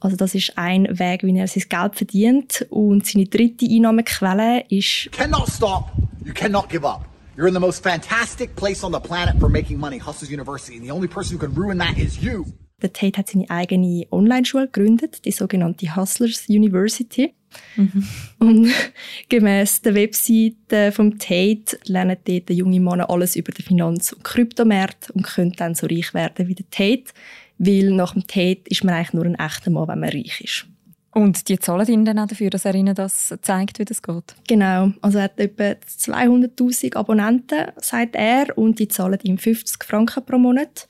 Also 0.00 0.16
das 0.16 0.34
ist 0.34 0.56
ein 0.56 0.86
Weg, 0.98 1.22
wie 1.24 1.36
er 1.36 1.48
sein 1.48 1.64
Geld 1.68 1.96
verdient. 1.96 2.66
Und 2.70 3.06
seine 3.06 3.26
dritte 3.26 3.66
Einnahmequelle 3.66 4.64
ist... 4.68 5.06
You 5.06 5.10
cannot 5.10 5.48
stop. 5.48 5.90
You 6.24 6.32
cannot 6.32 6.68
give 6.68 6.86
up. 6.86 7.04
You're 7.36 7.48
in 7.48 7.54
the 7.54 7.60
most 7.60 7.82
fantastic 7.82 8.54
place 8.56 8.82
on 8.82 8.92
the 8.92 9.00
planet 9.00 9.38
for 9.38 9.48
making 9.48 9.78
money, 9.78 9.98
Hustlers 9.98 10.30
University. 10.30 10.76
And 10.76 10.84
the 10.84 10.90
only 10.90 11.08
person 11.08 11.36
who 11.36 11.46
can 11.46 11.54
ruin 11.54 11.78
that 11.78 11.96
is 11.96 12.20
you. 12.20 12.46
Der 12.80 12.92
Tate 12.92 13.18
hat 13.18 13.28
seine 13.28 13.50
eigene 13.50 14.06
Online-Schule 14.10 14.66
gegründet, 14.66 15.24
die 15.24 15.32
sogenannte 15.32 15.96
Hustlers 15.96 16.48
University. 16.48 17.34
Mhm. 17.76 18.06
Und 18.38 18.70
gemäss 19.28 19.80
der 19.82 19.94
Webseite 19.94 20.92
vom 20.92 21.18
Tate 21.18 21.78
lernen 21.84 22.16
dort 22.24 22.50
junge 22.50 22.80
Männer 22.80 23.10
alles 23.10 23.36
über 23.36 23.52
den 23.52 23.64
Finanz- 23.64 24.12
und 24.12 24.24
Kryptomarkt 24.24 25.10
und 25.10 25.22
können 25.22 25.52
dann 25.52 25.74
so 25.74 25.86
reich 25.86 26.14
werden 26.14 26.48
wie 26.48 26.54
der 26.54 26.70
Tate. 26.70 27.12
Weil 27.58 27.90
nach 27.90 28.12
dem 28.12 28.26
Tate 28.26 28.62
ist 28.66 28.84
man 28.84 28.94
eigentlich 28.94 29.14
nur 29.14 29.24
ein 29.24 29.34
echter 29.34 29.70
Mann, 29.70 29.88
wenn 29.88 30.00
man 30.00 30.10
reich 30.10 30.40
ist. 30.40 30.66
Und 31.12 31.48
die 31.48 31.58
zahlen 31.58 31.86
ihnen 31.88 32.04
dann 32.04 32.18
auch 32.18 32.28
dafür, 32.28 32.50
dass 32.50 32.64
er 32.64 32.74
ihnen 32.74 32.94
das 32.94 33.34
zeigt, 33.42 33.78
wie 33.78 33.84
das 33.84 34.02
geht? 34.02 34.36
Genau. 34.46 34.92
Also 35.00 35.18
er 35.18 35.24
hat 35.24 35.40
etwa 35.40 35.64
200'000 35.64 36.94
Abonnenten, 36.94 37.72
sagt 37.78 38.14
er, 38.14 38.56
und 38.56 38.78
die 38.78 38.88
zahlen 38.88 39.18
ihm 39.22 39.38
50 39.38 39.82
Franken 39.82 40.24
pro 40.24 40.38
Monat 40.38 40.86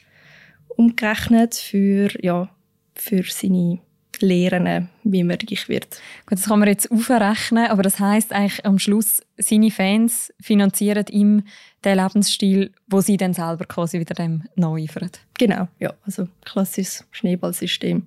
umgerechnet 0.69 1.55
für, 1.55 2.11
ja, 2.23 2.51
für 2.95 3.23
seine 3.25 3.81
Lehren, 4.21 4.89
wie 5.05 5.25
man 5.25 5.39
reich 5.41 5.69
wird. 5.69 6.01
Gut, 6.27 6.39
das 6.39 6.47
kann 6.47 6.59
man 6.59 6.69
jetzt 6.69 6.91
aufrechnen, 6.91 7.67
aber 7.67 7.83
das 7.83 7.99
heißt 8.01 8.33
eigentlich 8.33 8.65
am 8.65 8.79
Schluss, 8.79 9.23
seine 9.37 9.71
Fans 9.71 10.33
finanzieren 10.41 11.07
ihm 11.11 11.43
den 11.85 11.99
Lebensstil, 11.99 12.73
wo 12.89 13.01
sie 13.01 13.17
dann 13.17 13.35
selber 13.35 13.65
quasi 13.65 14.01
wieder 14.01 14.15
dem 14.15 14.45
nacheifern. 14.57 15.11
Genau, 15.39 15.69
ja, 15.79 15.95
also 16.05 16.29
klassisches 16.45 17.07
Schneeballsystem. 17.11 18.05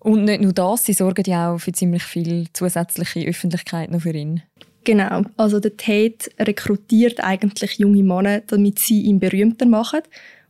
Und 0.00 0.24
nicht 0.24 0.42
nur 0.42 0.52
das, 0.52 0.84
sie 0.84 0.92
sorgen 0.92 1.24
ja 1.26 1.52
auch 1.52 1.58
für 1.58 1.72
ziemlich 1.72 2.02
viel 2.02 2.46
zusätzliche 2.52 3.26
Öffentlichkeit 3.26 3.90
noch 3.90 4.02
für 4.02 4.12
ihn. 4.12 4.42
Genau, 4.84 5.22
also 5.38 5.60
der 5.60 5.78
Tate 5.78 6.30
rekrutiert 6.38 7.24
eigentlich 7.24 7.78
junge 7.78 8.02
Männer, 8.02 8.40
damit 8.40 8.78
sie 8.78 9.00
ihn 9.00 9.18
berühmter 9.18 9.64
machen 9.64 10.02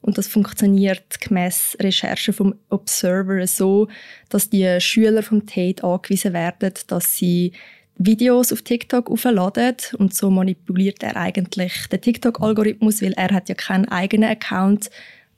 und 0.05 0.19
das 0.19 0.29
funktioniert 0.29 1.19
gemäß 1.19 1.79
Recherchen 1.81 2.35
vom 2.35 2.55
Observer 2.69 3.47
so, 3.47 3.89
dass 4.29 4.51
die 4.51 4.79
Schüler 4.79 5.23
vom 5.23 5.47
Tate 5.47 5.83
angewiesen 5.83 6.35
werden, 6.35 6.75
dass 6.89 7.17
sie 7.17 7.53
Videos 7.97 8.53
auf 8.53 8.61
TikTok 8.61 9.11
aufladen 9.11 9.77
und 9.97 10.13
so 10.13 10.29
manipuliert 10.29 11.03
er 11.03 11.17
eigentlich 11.17 11.87
den 11.91 12.03
TikTok-Algorithmus, 12.03 13.01
weil 13.01 13.15
er 13.15 13.31
hat 13.31 13.49
ja 13.49 13.55
keinen 13.55 13.89
eigenen 13.89 14.29
Account. 14.29 14.91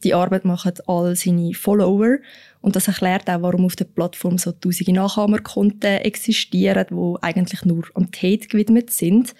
Die 0.02 0.14
Arbeit 0.14 0.44
machen 0.44 0.72
all 0.88 1.14
seine 1.14 1.54
Follower 1.54 2.16
und 2.60 2.74
das 2.74 2.88
erklärt 2.88 3.30
auch, 3.30 3.42
warum 3.42 3.66
auf 3.66 3.76
der 3.76 3.84
Plattform 3.84 4.36
so 4.36 4.50
tausende 4.50 4.94
Nachahmerkonten 4.94 5.98
existieren, 5.98 6.86
wo 6.90 7.18
eigentlich 7.22 7.64
nur 7.64 7.84
am 7.94 8.10
Tate 8.10 8.48
gewidmet 8.48 8.90
sind. 8.90 9.32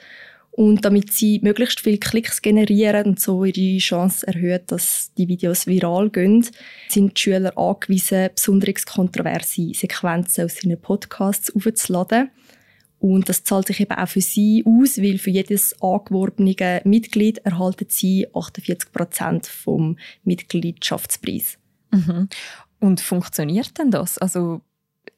Und 0.57 0.87
damit 0.87 1.13
sie 1.13 1.39
möglichst 1.43 1.81
viele 1.81 1.99
Klicks 1.99 2.41
generieren 2.41 3.09
und 3.09 3.21
so 3.21 3.45
ihre 3.45 3.77
Chance 3.77 4.27
erhöht, 4.27 4.63
dass 4.69 5.13
die 5.19 5.29
Videos 5.29 5.67
viral 5.67 6.09
gehen, 6.09 6.47
sind 6.89 7.15
die 7.15 7.21
Schüler 7.21 7.59
angewiesen, 7.59 8.31
besonders 8.35 8.87
kontroverse 8.87 9.75
Sequenzen 9.75 10.47
aus 10.47 10.65
ihren 10.65 10.81
Podcasts 10.81 11.55
aufzuladen. 11.55 12.31
Und 12.99 13.29
das 13.29 13.45
zahlt 13.45 13.67
sich 13.67 13.81
eben 13.81 13.93
auch 13.93 14.09
für 14.09 14.23
sie 14.23 14.65
aus, 14.67 14.97
weil 14.97 15.19
für 15.19 15.29
jedes 15.29 15.75
angeworbene 15.83 16.81
Mitglied 16.85 17.37
erhalten 17.45 17.89
sie 17.91 18.27
48 18.33 18.93
Prozent 18.93 19.47
vom 19.47 19.99
Mitgliedschaftspreis. 20.25 21.59
Mhm. 21.91 22.31
Und 22.81 23.03
funktioniert 23.03 23.77
denn 23.77 23.91
das? 23.91 24.17
Also 24.17 24.63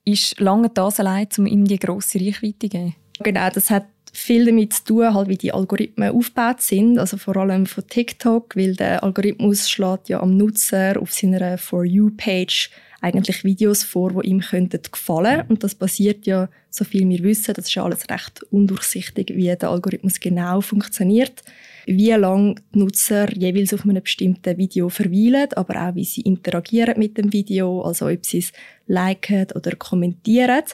ist 0.04 0.40
lange 0.40 0.68
das 0.71 0.99
allein, 0.99 1.28
um 1.38 1.47
ihm 1.47 1.64
die 1.64 1.78
grosse 1.78 2.18
Reichweite 2.18 2.59
zu 2.59 2.68
geben? 2.71 2.97
Genau, 3.21 3.49
das 3.50 3.71
hat 3.71 3.87
viel 4.18 4.44
damit 4.44 4.72
zu 4.72 4.84
tun, 4.84 5.14
halt, 5.14 5.28
wie 5.28 5.37
die 5.37 5.52
Algorithmen 5.52 6.10
aufgebaut 6.10 6.60
sind. 6.60 6.98
Also 6.98 7.16
vor 7.16 7.37
allem 7.37 7.66
von 7.66 7.87
TikTok, 7.87 8.56
weil 8.56 8.75
der 8.75 9.02
Algorithmus 9.02 9.70
schlägt 9.70 10.08
ja 10.08 10.20
am 10.20 10.37
Nutzer 10.37 11.00
auf 11.00 11.12
seiner 11.12 11.58
For 11.58 11.84
You-Page 11.84 12.70
eigentlich 13.00 13.44
Videos 13.44 13.84
vor, 13.84 14.20
die 14.20 14.28
ihm 14.28 14.40
könnten 14.40 14.80
gefallen 14.90 15.44
Und 15.48 15.62
das 15.62 15.75
passiert 15.75 16.26
ja, 16.26 16.48
so 16.68 16.84
viel 16.84 17.08
wir 17.08 17.22
wissen, 17.22 17.54
das 17.54 17.66
ist 17.66 17.75
ja 17.75 17.84
alles 17.84 18.08
recht 18.10 18.42
undurchsichtig, 18.50 19.32
wie 19.34 19.54
der 19.54 19.70
Algorithmus 19.70 20.18
genau 20.18 20.60
funktioniert. 20.60 21.42
Wie 21.87 22.10
lange 22.10 22.56
die 22.75 22.80
Nutzer 22.80 23.32
jeweils 23.32 23.72
auf 23.72 23.84
einem 23.84 24.02
bestimmten 24.02 24.58
Video 24.58 24.88
verweilen, 24.88 25.48
aber 25.54 25.88
auch 25.88 25.94
wie 25.94 26.04
sie 26.04 26.22
interagieren 26.22 26.98
mit 26.98 27.16
dem 27.16 27.32
Video, 27.32 27.82
also 27.82 28.08
ob 28.08 28.26
sie 28.26 28.38
es 28.38 28.52
liken 28.87 29.46
oder 29.54 29.76
kommentieren. 29.76 30.64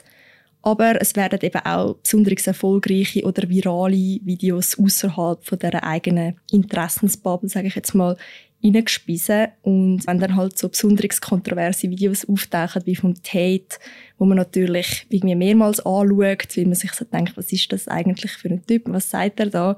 Aber 0.65 0.99
es 0.99 1.15
werden 1.15 1.39
eben 1.43 1.61
auch 1.63 1.93
besonders 1.97 2.47
erfolgreiche 2.47 3.23
oder 3.23 3.47
virale 3.47 4.19
Videos 4.23 4.79
außerhalb 4.79 5.45
von 5.45 5.59
der 5.59 5.83
eigenen 5.83 6.39
Interessensbubble, 6.51 7.47
sage 7.47 7.67
ich 7.67 7.75
jetzt 7.75 7.93
mal, 7.93 8.17
hineingespissen. 8.61 9.49
Und 9.61 10.07
wenn 10.07 10.17
dann 10.17 10.35
halt 10.35 10.57
so 10.57 10.67
besonders 10.67 11.21
kontroverse 11.21 11.87
Videos 11.91 12.27
auftauchen, 12.27 12.81
wie 12.85 12.95
vom 12.95 13.13
Tate, 13.13 13.77
wo 14.17 14.25
man 14.25 14.37
natürlich 14.37 15.05
irgendwie 15.09 15.35
mehrmals 15.35 15.85
anschaut, 15.85 16.57
weil 16.57 16.65
man 16.65 16.73
sich 16.73 16.93
so 16.93 17.05
denkt, 17.05 17.37
was 17.37 17.51
ist 17.51 17.71
das 17.71 17.87
eigentlich 17.87 18.31
für 18.31 18.49
ein 18.49 18.65
Typ, 18.65 18.85
was 18.87 19.11
sagt 19.11 19.39
er 19.39 19.51
da, 19.51 19.77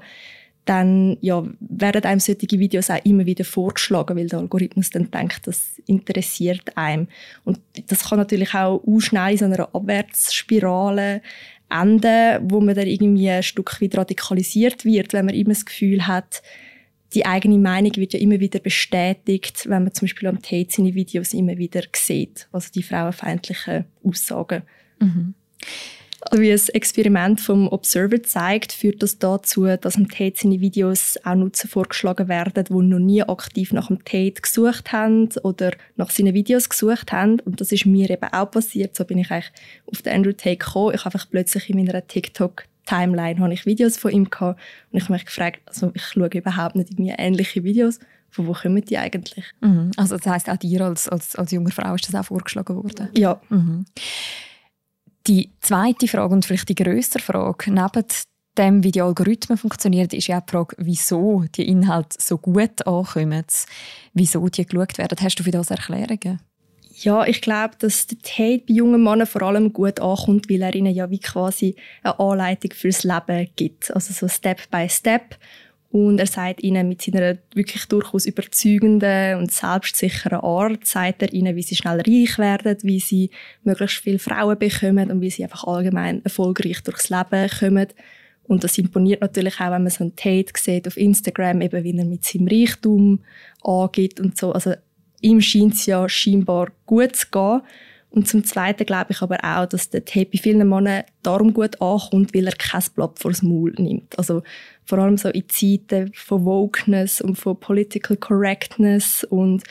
dann 0.68 1.16
ja, 1.22 1.42
werden 1.60 2.04
einem 2.04 2.20
solche 2.20 2.58
Videos 2.58 2.90
auch 2.90 3.02
immer 3.02 3.24
wieder 3.24 3.44
vorgeschlagen, 3.44 4.18
weil 4.18 4.28
der 4.28 4.40
Algorithmus 4.40 4.90
dann 4.90 5.10
denkt, 5.10 5.46
das 5.46 5.80
interessiert 5.86 6.76
einem. 6.76 7.08
Und 7.44 7.58
das 7.86 8.04
kann 8.04 8.18
natürlich 8.18 8.54
auch 8.54 8.82
schnell 8.98 9.32
in 9.32 9.38
so 9.38 9.44
einer 9.46 9.74
Abwärtsspirale 9.74 11.22
enden, 11.70 12.50
wo 12.50 12.60
man 12.60 12.74
dann 12.74 12.86
irgendwie 12.86 13.30
ein 13.30 13.42
Stück 13.42 13.80
weit 13.80 13.96
radikalisiert 13.96 14.84
wird, 14.84 15.14
wenn 15.14 15.24
man 15.24 15.34
immer 15.34 15.54
das 15.54 15.64
Gefühl 15.64 16.06
hat, 16.06 16.42
die 17.14 17.24
eigene 17.24 17.56
Meinung 17.56 17.96
wird 17.96 18.12
ja 18.12 18.20
immer 18.20 18.38
wieder 18.38 18.58
bestätigt, 18.58 19.64
wenn 19.70 19.84
man 19.84 19.94
zum 19.94 20.06
Beispiel 20.06 20.28
am 20.28 20.42
Tate 20.42 20.68
seine 20.70 20.94
Videos 20.94 21.32
immer 21.32 21.56
wieder 21.56 21.80
sieht, 21.96 22.46
also 22.52 22.68
die 22.74 22.82
frauenfeindlichen 22.82 23.86
Aussagen. 24.04 24.64
Mhm. 25.00 25.32
Wie 26.32 26.52
ein 26.52 26.60
Experiment 26.72 27.40
vom 27.40 27.68
Observer 27.68 28.22
zeigt, 28.22 28.72
führt 28.72 29.02
das 29.02 29.18
dazu, 29.18 29.66
dass 29.76 29.96
am 29.96 30.08
Tate 30.08 30.34
seine 30.36 30.60
Videos 30.60 31.16
auch 31.24 31.36
Nutzer 31.36 31.68
vorgeschlagen 31.68 32.28
werden, 32.28 32.64
die 32.64 32.72
noch 32.72 32.98
nie 32.98 33.22
aktiv 33.22 33.72
nach 33.72 33.86
dem 33.86 34.04
Tate 34.04 34.42
gesucht 34.42 34.92
haben 34.92 35.28
oder 35.44 35.72
nach 35.96 36.10
seinen 36.10 36.34
Videos 36.34 36.68
gesucht 36.68 37.12
haben. 37.12 37.40
Und 37.40 37.60
das 37.60 37.70
ist 37.70 37.86
mir 37.86 38.10
eben 38.10 38.32
auch 38.32 38.50
passiert. 38.50 38.96
So 38.96 39.04
bin 39.04 39.18
ich 39.18 39.30
eigentlich 39.30 39.52
auf 39.86 40.02
den 40.02 40.12
Andrew 40.12 40.32
Tate 40.32 40.56
gekommen. 40.56 40.94
Ich 40.94 41.04
habe 41.04 41.14
einfach 41.14 41.30
plötzlich 41.30 41.70
in 41.70 41.76
meiner 41.76 42.06
TikTok 42.06 42.64
Timeline 42.88 43.38
habe 43.38 43.52
ich 43.52 43.66
Videos 43.66 43.98
von 43.98 44.10
ihm 44.10 44.30
gehabt 44.30 44.58
und 44.90 44.96
ich 44.96 45.04
habe 45.04 45.12
mich 45.12 45.26
gefragt, 45.26 45.60
also 45.66 45.90
ich 45.92 46.02
schaue 46.02 46.28
überhaupt 46.28 46.74
nicht 46.74 46.90
irgendwie 46.90 47.14
ähnliche 47.16 47.62
Videos. 47.62 48.00
Von 48.30 48.46
wo 48.46 48.52
kommen 48.54 48.82
die 48.82 48.96
eigentlich? 48.96 49.44
Mhm. 49.60 49.90
Also 49.96 50.16
das 50.16 50.26
heißt 50.26 50.50
auch 50.50 50.56
dir 50.56 50.82
als, 50.82 51.08
als, 51.08 51.36
als 51.36 51.52
junge 51.52 51.70
Frau 51.70 51.94
ist 51.94 52.08
das 52.08 52.14
auch 52.14 52.26
vorgeschlagen 52.26 52.76
worden? 52.76 53.08
Ja. 53.14 53.40
Mhm. 53.50 53.84
Die 55.28 55.50
zweite 55.60 56.08
Frage 56.08 56.32
und 56.32 56.46
vielleicht 56.46 56.70
die 56.70 56.74
größere 56.74 57.22
Frage, 57.22 57.70
neben 57.70 58.04
dem, 58.56 58.82
wie 58.82 58.90
die 58.90 59.02
Algorithmen 59.02 59.58
funktionieren, 59.58 60.08
ist 60.10 60.26
ja 60.26 60.38
auch 60.38 60.46
die 60.46 60.50
Frage, 60.50 60.76
wieso 60.78 61.44
die 61.54 61.68
Inhalte 61.68 62.16
so 62.18 62.38
gut 62.38 62.86
ankommen, 62.86 63.44
wieso 64.14 64.48
die 64.48 64.64
geschaut 64.64 64.96
werden. 64.96 65.18
Hast 65.20 65.38
du 65.38 65.44
für 65.44 65.50
das 65.50 65.70
Erklärungen? 65.70 66.40
Ja, 67.00 67.26
ich 67.26 67.42
glaube, 67.42 67.74
dass 67.78 68.06
der 68.06 68.18
Tate 68.18 68.64
bei 68.66 68.74
jungen 68.74 69.04
Männern 69.04 69.26
vor 69.26 69.42
allem 69.42 69.72
gut 69.72 70.00
ankommt, 70.00 70.50
weil 70.50 70.62
er 70.62 70.74
ihnen 70.74 70.94
ja 70.94 71.10
wie 71.10 71.20
quasi 71.20 71.76
eine 72.02 72.18
Anleitung 72.18 72.72
fürs 72.72 73.04
Leben 73.04 73.48
gibt. 73.54 73.94
Also 73.94 74.14
so 74.14 74.26
Step 74.28 74.68
by 74.70 74.88
Step. 74.88 75.36
Und 75.90 76.18
er 76.18 76.26
sagt 76.26 76.62
ihnen 76.62 76.86
mit 76.86 77.00
seiner 77.00 77.38
wirklich 77.54 77.86
durchaus 77.86 78.26
überzeugenden 78.26 79.38
und 79.38 79.50
selbstsicheren 79.50 80.40
Art, 80.40 80.86
sagt 80.86 81.22
er 81.22 81.32
ihnen, 81.32 81.56
wie 81.56 81.62
sie 81.62 81.76
schnell 81.76 82.02
reich 82.02 82.38
werden, 82.38 82.76
wie 82.82 83.00
sie 83.00 83.30
möglichst 83.62 84.02
viele 84.02 84.18
Frauen 84.18 84.58
bekommen 84.58 85.10
und 85.10 85.22
wie 85.22 85.30
sie 85.30 85.44
einfach 85.44 85.64
allgemein 85.64 86.22
erfolgreich 86.24 86.82
durchs 86.82 87.08
Leben 87.08 87.48
kommen. 87.58 87.88
Und 88.44 88.64
das 88.64 88.76
imponiert 88.76 89.22
natürlich 89.22 89.60
auch, 89.60 89.70
wenn 89.70 89.82
man 89.82 89.90
so 89.90 90.04
einen 90.04 90.16
Tate 90.16 90.52
sieht 90.56 90.86
auf 90.86 90.96
Instagram, 90.96 91.62
eben 91.62 91.84
wie 91.84 91.96
er 91.96 92.04
mit 92.04 92.24
seinem 92.24 92.48
Reichtum 92.48 93.20
angeht 93.62 94.20
und 94.20 94.36
so. 94.36 94.52
Also 94.52 94.74
ihm 95.22 95.40
scheint 95.40 95.74
es 95.74 95.86
ja 95.86 96.06
scheinbar 96.08 96.68
gut 96.86 97.16
zu 97.16 97.26
gehen. 97.30 97.60
Und 98.10 98.26
zum 98.26 98.42
Zweiten 98.42 98.86
glaube 98.86 99.12
ich 99.12 99.20
aber 99.20 99.38
auch, 99.42 99.66
dass 99.66 99.90
der 99.90 100.04
Tate 100.04 100.30
bei 100.32 100.38
vielen 100.38 100.66
Männern 100.68 101.04
darum 101.22 101.52
gut 101.52 101.80
ankommt, 101.80 102.34
weil 102.34 102.46
er 102.46 102.54
kein 102.56 102.82
Blatt 102.94 103.18
vor 103.18 103.30
das 103.30 103.42
Maul 103.42 103.74
nimmt. 103.76 104.18
Also 104.18 104.42
vor 104.84 104.98
allem 104.98 105.18
so 105.18 105.28
in 105.28 105.48
Zeiten 105.48 106.10
von 106.14 106.44
Wokeness 106.44 107.20
und 107.20 107.36
von 107.36 107.60
Political 107.60 108.16
Correctness 108.16 109.24
und 109.24 109.62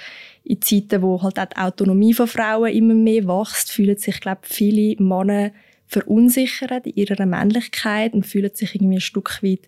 in 0.43 0.61
Zeiten, 0.61 1.01
wo 1.01 1.21
halt 1.21 1.39
auch 1.39 1.47
die 1.47 1.57
Autonomie 1.57 2.13
von 2.13 2.27
Frauen 2.27 2.71
immer 2.71 2.93
mehr 2.93 3.27
wächst, 3.27 3.71
fühlen 3.71 3.97
sich, 3.97 4.21
glaube 4.21 4.41
ich, 4.43 4.53
viele 4.53 5.03
Männer 5.03 5.51
verunsichert 5.87 6.85
in 6.85 6.93
ihrer 6.93 7.25
Männlichkeit 7.25 8.13
und 8.13 8.25
fühlen 8.25 8.53
sich 8.53 8.75
irgendwie 8.75 8.97
ein 8.97 9.01
Stück 9.01 9.41
weit 9.41 9.67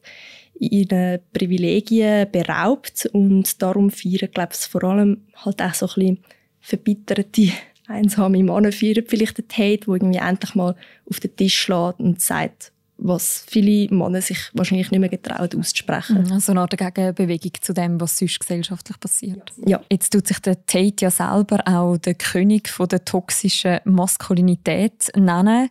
in 0.59 0.69
ihren 0.69 1.19
Privilegien 1.33 2.29
beraubt 2.31 3.09
und 3.13 3.61
darum 3.61 3.89
feiern, 3.89 4.29
glaube 4.31 4.51
ich, 4.53 4.67
vor 4.67 4.83
allem 4.83 5.25
halt 5.35 5.61
auch 5.61 5.73
so 5.73 5.87
ein 5.87 5.93
bisschen 5.95 6.19
verbitterte, 6.59 7.51
einsame 7.89 8.43
Männer 8.43 8.71
feiern 8.71 9.03
vielleicht 9.07 9.37
den 9.37 9.47
Tate, 9.47 9.85
der 9.85 9.95
irgendwie 9.95 10.19
endlich 10.19 10.55
mal 10.55 10.75
auf 11.09 11.19
den 11.19 11.35
Tisch 11.35 11.55
schlägt 11.55 11.99
und 11.99 12.21
sagt, 12.21 12.71
was 13.01 13.43
viele 13.47 13.93
Männer 13.93 14.21
sich 14.21 14.37
wahrscheinlich 14.53 14.91
nicht 14.91 14.99
mehr 14.99 15.09
getrauen 15.09 15.49
auszusprechen. 15.57 16.23
Mhm, 16.23 16.33
also 16.33 16.51
eine 16.51 16.61
Art 16.61 16.77
Gegenbewegung 16.77 17.53
zu 17.61 17.73
dem, 17.73 17.99
was 17.99 18.17
sonst 18.17 18.39
gesellschaftlich 18.39 18.99
passiert. 18.99 19.51
Ja. 19.65 19.81
Jetzt 19.91 20.11
tut 20.11 20.27
sich 20.27 20.39
der 20.39 20.65
Tate 20.65 20.95
ja 21.05 21.11
selber 21.11 21.61
auch 21.65 21.97
der 21.97 22.15
König 22.15 22.69
von 22.69 22.87
der 22.87 23.05
toxischen 23.05 23.79
Maskulinität 23.85 25.11
nennen. 25.15 25.69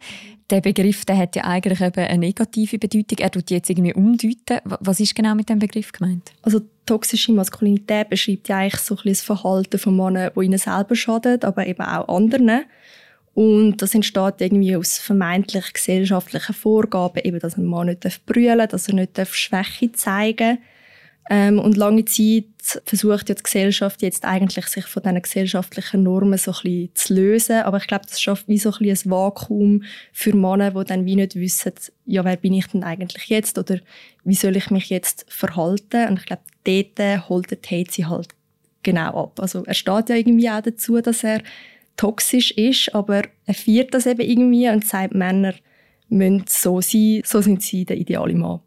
Der 0.51 0.63
Begriff 0.63 1.05
der 1.05 1.19
hat 1.19 1.37
ja 1.37 1.45
eigentlich 1.45 1.81
eben 1.81 2.07
eine 2.07 2.19
negative 2.19 2.79
Bedeutung. 2.79 3.19
Er 3.19 3.31
tut 3.31 3.51
jetzt 3.51 3.69
irgendwie 3.69 3.93
umdeuten. 3.93 4.61
Was 4.65 4.99
ist 4.99 5.15
genau 5.15 5.35
mit 5.35 5.51
dem 5.51 5.59
Begriff 5.59 5.93
gemeint? 5.93 6.33
Also 6.41 6.63
toxische 6.87 7.33
Maskulinität 7.33 8.09
beschreibt 8.09 8.49
ja 8.49 8.59
eigentlich 8.59 8.81
so 8.81 8.95
ein 8.95 8.97
bisschen 8.97 9.13
das 9.13 9.21
Verhalten 9.23 9.79
von 9.79 9.97
Männern, 9.97 10.31
wo 10.35 10.41
ihnen 10.41 10.59
selber 10.59 10.97
schadet, 10.97 11.45
aber 11.45 11.67
eben 11.67 11.83
auch 11.83 12.09
anderen. 12.09 12.63
Und 13.35 13.77
das 13.79 13.95
entsteht 13.95 14.41
irgendwie 14.41 14.75
aus 14.77 14.99
vermeintlich 14.99 15.73
gesellschaftlichen 15.73 16.55
Vorgaben, 16.55 17.23
eben, 17.23 17.39
dass 17.39 17.57
ein 17.57 17.67
Mann 17.67 17.87
nicht 17.87 18.27
brüllen 18.27 18.59
darf, 18.59 18.69
dass 18.69 18.89
er 18.89 18.95
nicht 18.95 19.19
Schwäche 19.31 19.93
zeigen. 19.93 20.59
Ähm, 21.31 21.59
und 21.59 21.77
lange 21.77 22.07
Zeit 22.07 22.47
versucht 22.85 23.29
ja 23.29 23.35
die 23.35 23.43
Gesellschaft 23.43 24.01
jetzt 24.01 24.25
eigentlich, 24.25 24.67
sich 24.67 24.87
von 24.87 25.03
diesen 25.03 25.21
gesellschaftlichen 25.21 26.03
Normen 26.03 26.39
so 26.39 26.53
ein 26.53 26.63
bisschen 26.63 26.95
zu 26.95 27.15
lösen. 27.15 27.63
Aber 27.63 27.77
ich 27.77 27.87
glaube, 27.87 28.07
das 28.09 28.21
schafft 28.21 28.49
wie 28.49 28.59
so 28.59 28.71
ein, 28.71 28.79
bisschen 28.79 29.11
ein 29.11 29.15
Vakuum 29.15 29.83
für 30.13 30.35
Männer, 30.35 30.71
die 30.71 30.85
dann 30.85 31.05
wie 31.05 31.17
nicht 31.17 31.37
wissen, 31.37 31.73
ja, 32.07 32.25
wer 32.25 32.37
bin 32.37 32.55
ich 32.55 32.67
denn 32.69 32.83
eigentlich 32.83 33.27
jetzt? 33.27 33.59
Oder 33.59 33.79
wie 34.25 34.35
soll 34.35 34.57
ich 34.57 34.71
mich 34.71 34.89
jetzt 34.89 35.27
verhalten? 35.29 36.09
Und 36.09 36.19
ich 36.21 36.27
glaube, 36.27 36.43
dort 36.65 37.29
holt 37.29 37.51
der 37.51 37.61
Tate 37.61 37.93
sie 37.93 38.07
halt 38.07 38.29
genau 38.83 39.25
ab. 39.25 39.41
Also 39.41 39.65
er 39.65 39.75
steht 39.75 40.09
ja 40.09 40.17
irgendwie 40.17 40.49
auch 40.49 40.63
dazu, 40.63 41.01
dass 41.01 41.25
er 41.25 41.43
toxisch 41.99 42.53
ist, 42.53 42.95
aber 42.95 43.25
er 43.45 43.55
feiert 43.55 43.93
das 43.93 44.07
eben 44.07 44.23
irgendwie 44.23 44.69
und 44.71 44.87
sagt, 44.87 45.15
Männer 45.15 45.53
müssen 46.09 46.45
so 46.49 46.81
sein, 46.81 47.21
so 47.25 47.43
sind 47.43 47.63
sie 47.63 47.85
der 47.85 47.99
ideale 47.99 48.35
Mann. 48.35 48.61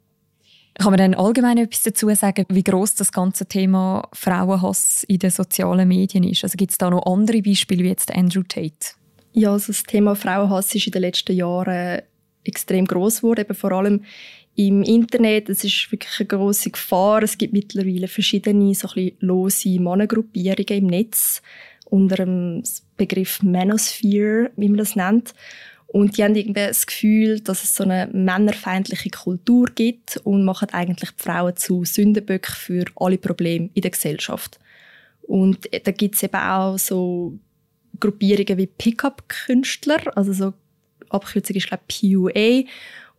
Kann 0.76 0.92
man 0.92 0.98
dann 1.00 1.14
allgemein 1.16 1.58
etwas 1.58 1.84
dazu 1.84 2.14
sagen, 2.14 2.46
wie 2.50 2.64
groß 2.64 2.96
das 2.96 3.12
ganze 3.12 3.46
Thema 3.46 4.08
Frauenhass 4.14 5.04
in 5.08 5.20
den 5.20 5.32
sozialen 5.32 5.88
Medien 5.88 6.24
ist? 6.24 6.44
Also 6.44 6.56
gibt 6.56 6.72
es 6.72 6.78
da 6.78 6.90
noch 6.90 7.06
andere 7.06 7.42
Beispiele 7.42 7.84
wie 7.84 7.90
jetzt 7.90 8.14
Andrew 8.14 8.44
Tate? 8.44 8.96
Ja, 9.34 9.52
also 9.52 9.68
das 9.68 9.84
Thema 9.84 10.16
Frauenhass 10.16 10.74
ist 10.76 10.88
in 10.88 10.92
den 10.92 11.02
letzten 11.02 11.36
Jahren 11.36 12.02
extrem 12.44 12.86
groß 12.86 13.18
geworden, 13.18 13.42
eben 13.42 13.54
vor 13.54 13.72
allem 13.72 14.02
im 14.56 14.84
Internet. 14.84 15.50
Es 15.50 15.64
ist 15.64 15.92
wirklich 15.92 16.20
eine 16.20 16.28
große 16.28 16.72
Gefahr. 16.72 17.24
Es 17.24 17.38
gibt 17.38 17.54
mittlerweile 17.54 18.08
verschiedene 18.08 18.74
so 18.74 18.88
ein 18.90 18.94
bisschen 18.94 19.18
lose 19.20 19.80
Mannengruppierungen 19.80 20.84
im 20.84 20.88
Netz 20.88 21.42
unter 21.92 22.16
dem 22.16 22.64
Begriff 22.98 23.44
Manosphere, 23.44 24.50
wie 24.56 24.70
man 24.70 24.78
das 24.78 24.96
nennt. 24.96 25.34
Und 25.88 26.18
die 26.18 26.24
haben 26.24 26.36
irgendwie 26.36 26.68
das 26.68 26.88
Gefühl, 26.88 27.42
dass 27.42 27.66
es 27.66 27.76
so 27.76 27.84
eine 27.84 28.08
männerfeindliche 28.14 29.10
Kultur 29.10 29.68
gibt 29.76 30.18
und 30.24 30.46
machen 30.46 30.70
eigentlich 30.72 31.12
die 31.12 31.22
Frauen 31.22 31.58
zu 31.58 31.84
Sündenböcken 31.84 32.56
für 32.56 32.86
alle 32.96 33.18
Probleme 33.18 33.70
in 33.74 33.82
der 33.82 33.92
Gesellschaft. 33.92 34.58
Und 35.24 35.68
da 35.84 35.92
gibt 35.92 36.16
es 36.16 36.24
eben 36.24 36.38
auch 36.38 36.80
so 36.80 37.38
Gruppierungen 38.00 38.58
wie 38.58 38.68
Pickup-Künstler, 38.68 40.16
also 40.16 40.32
so 40.32 40.54
Abkürzung 41.10 41.58
ist 41.58 41.68
glaube 41.68 41.84
PUA 41.88 42.64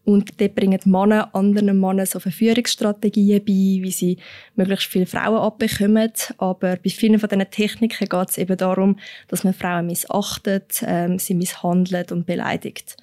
und 0.04 0.40
dort 0.40 0.54
bringen 0.56 0.80
Männer 0.84 1.32
anderen 1.32 1.78
Männern 1.78 2.06
so 2.06 2.18
Verführungsstrategien 2.18 3.44
bei, 3.44 3.46
wie 3.84 3.90
sie 3.92 4.18
möglichst 4.56 4.86
viele 4.86 5.06
Frauen 5.06 5.38
abbekommen. 5.38 6.12
Aber 6.38 6.76
bei 6.76 6.90
vielen 6.90 7.20
von 7.20 7.28
diesen 7.28 7.50
Techniken 7.50 8.08
geht 8.08 8.28
es 8.28 8.38
eben 8.38 8.56
darum, 8.56 8.98
dass 9.28 9.44
man 9.44 9.54
Frauen 9.54 9.86
missachtet, 9.86 10.82
ähm, 10.84 11.18
sie 11.18 11.34
misshandelt 11.34 12.10
und 12.10 12.26
beleidigt. 12.26 12.96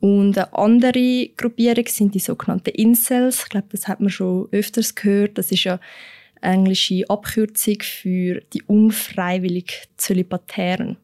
Und 0.00 0.36
eine 0.36 0.52
andere 0.52 1.28
Gruppierung 1.36 1.86
sind 1.86 2.16
die 2.16 2.18
sogenannten 2.18 2.70
Incels. 2.70 3.44
Ich 3.44 3.48
glaube, 3.50 3.68
das 3.70 3.86
hat 3.86 4.00
man 4.00 4.10
schon 4.10 4.48
öfters 4.50 4.96
gehört. 4.96 5.38
Das 5.38 5.52
ist 5.52 5.62
ja 5.62 5.78
englische 6.40 7.08
Abkürzung 7.08 7.76
für 7.82 8.40
die 8.52 8.64
unfreiwillig 8.64 9.88
Zölibatären 9.96 10.96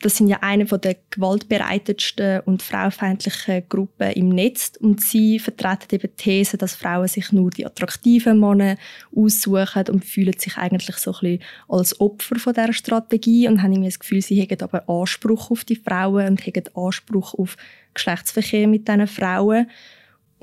das 0.00 0.16
sind 0.16 0.28
ja 0.28 0.38
eine 0.42 0.64
der 0.66 0.96
gewaltbereitetsten 1.10 2.40
und 2.40 2.62
frauenfeindlichen 2.62 3.64
Gruppen 3.68 4.12
im 4.12 4.28
Netz 4.28 4.72
und 4.78 5.00
sie 5.00 5.38
vertreten 5.38 5.94
eben 5.94 6.10
die 6.10 6.22
These, 6.22 6.58
dass 6.58 6.74
Frauen 6.74 7.08
sich 7.08 7.32
nur 7.32 7.50
die 7.50 7.64
attraktiven 7.64 8.38
Männer 8.38 8.76
aussuchen 9.14 9.88
und 9.88 10.04
fühlen 10.04 10.38
sich 10.38 10.58
eigentlich 10.58 10.96
so 10.96 11.12
ein 11.12 11.20
bisschen 11.20 11.42
als 11.68 12.00
Opfer 12.00 12.36
von 12.36 12.52
dieser 12.52 12.72
Strategie 12.74 13.48
und 13.48 13.62
haben 13.62 13.72
irgendwie 13.72 13.88
das 13.88 13.98
Gefühl, 13.98 14.20
sie 14.20 14.40
hätten 14.40 14.62
aber 14.62 14.88
Anspruch 14.88 15.50
auf 15.50 15.64
die 15.64 15.76
Frauen 15.76 16.26
und 16.28 16.46
hätten 16.46 16.74
Anspruch 16.76 17.34
auf 17.34 17.56
Geschlechtsverkehr 17.94 18.68
mit 18.68 18.86
diesen 18.86 19.06
Frauen. 19.06 19.70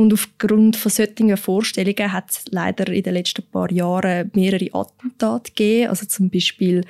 Und 0.03 0.11
aufgrund 0.11 0.75
von 0.75 0.91
solchen 0.91 1.37
Vorstellungen 1.37 2.11
hat 2.11 2.29
es 2.29 2.43
leider 2.49 2.91
in 2.91 3.03
den 3.03 3.13
letzten 3.13 3.41
paar 3.41 3.71
Jahren 3.71 4.29
mehrere 4.33 4.67
Attentate 4.73 5.53
gegeben. 5.53 5.87
Also 5.91 6.05
zum 6.07 6.29
Beispiel 6.29 6.83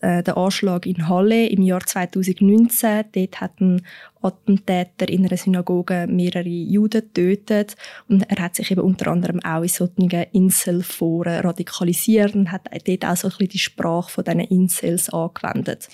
äh, 0.00 0.22
der 0.22 0.36
Anschlag 0.36 0.84
in 0.84 1.08
Halle 1.08 1.46
im 1.46 1.62
Jahr 1.62 1.80
2019. 1.80 3.04
Dort 3.10 3.40
hat 3.40 3.58
ein 3.62 3.80
Attentäter 4.20 5.08
in 5.08 5.24
einer 5.24 5.38
Synagoge 5.38 6.06
mehrere 6.10 6.46
Juden 6.46 7.00
getötet 7.00 7.74
und 8.06 8.30
er 8.30 8.36
hat 8.42 8.56
sich 8.56 8.70
eben 8.70 8.82
unter 8.82 9.12
anderem 9.12 9.42
auch 9.42 9.62
in 9.62 9.68
solchen 9.68 10.10
Inselforen 10.32 11.40
radikalisiert 11.40 12.34
und 12.34 12.52
hat 12.52 12.68
dort 12.86 13.04
auch 13.06 13.16
so 13.16 13.28
ein 13.28 13.30
bisschen 13.30 13.48
die 13.48 13.58
Sprache 13.60 14.10
von 14.10 14.24
diesen 14.24 14.40
Insels 14.40 15.08
angewendet. 15.08 15.88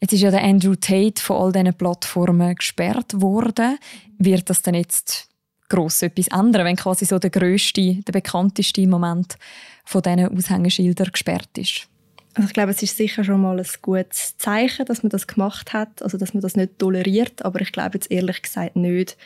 Jetzt 0.00 0.12
ist 0.12 0.22
ja 0.22 0.30
der 0.30 0.44
Andrew 0.44 0.76
Tate 0.76 1.20
von 1.20 1.36
all 1.36 1.50
diesen 1.50 1.74
Plattformen 1.74 2.54
gesperrt 2.54 3.20
worden. 3.20 3.76
Wird 4.18 4.48
das 4.48 4.62
denn 4.62 4.74
jetzt 4.74 5.31
gross 5.72 6.02
etwas 6.02 6.28
ändern, 6.28 6.66
wenn 6.66 6.76
quasi 6.76 7.06
so 7.06 7.18
der 7.18 7.30
grösste, 7.30 7.94
der 7.94 8.12
bekannteste 8.12 8.86
Moment 8.86 9.38
von 9.84 10.02
diesen 10.02 10.36
Aushängeschildern 10.36 11.10
gesperrt 11.10 11.56
ist? 11.56 11.88
Also 12.34 12.46
ich 12.46 12.54
glaube, 12.54 12.70
es 12.70 12.82
ist 12.82 12.96
sicher 12.96 13.24
schon 13.24 13.40
mal 13.40 13.58
ein 13.58 13.66
gutes 13.80 14.36
Zeichen, 14.36 14.86
dass 14.86 15.02
man 15.02 15.10
das 15.10 15.26
gemacht 15.26 15.72
hat, 15.72 16.02
also 16.02 16.18
dass 16.18 16.34
man 16.34 16.42
das 16.42 16.56
nicht 16.56 16.78
toleriert, 16.78 17.44
aber 17.44 17.60
ich 17.60 17.72
glaube 17.72 17.94
jetzt 17.94 18.10
ehrlich 18.10 18.42
gesagt 18.42 18.76
nicht, 18.76 19.16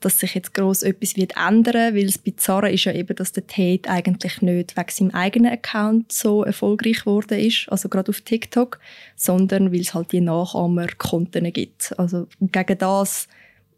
dass 0.00 0.20
sich 0.20 0.34
jetzt 0.34 0.52
groß 0.54 0.82
etwas 0.82 1.16
wird 1.16 1.34
ändern, 1.36 1.94
weil 1.94 2.06
das 2.06 2.18
Bizarre 2.18 2.70
ist 2.70 2.84
ja 2.84 2.92
eben, 2.92 3.16
dass 3.16 3.32
der 3.32 3.46
Tate 3.46 3.88
eigentlich 3.88 4.42
nicht 4.42 4.76
wegen 4.76 4.90
seinem 4.90 5.10
eigenen 5.12 5.52
Account 5.52 6.12
so 6.12 6.44
erfolgreich 6.44 7.00
geworden 7.00 7.38
ist, 7.38 7.68
also 7.70 7.88
gerade 7.88 8.10
auf 8.10 8.20
TikTok, 8.20 8.78
sondern 9.14 9.72
weil 9.72 9.80
es 9.80 9.94
halt 9.94 10.12
die 10.12 10.20
Nachahmer-Konten 10.20 11.50
gibt. 11.52 11.98
Also 11.98 12.28
gegen 12.40 12.78
das 12.78 13.28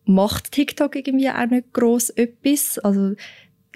macht 0.08 0.52
TikTok 0.52 0.96
irgendwie 0.96 1.28
auch 1.28 1.46
nicht 1.46 1.72
groß 1.72 2.10
etwas. 2.10 2.78
Also 2.78 3.14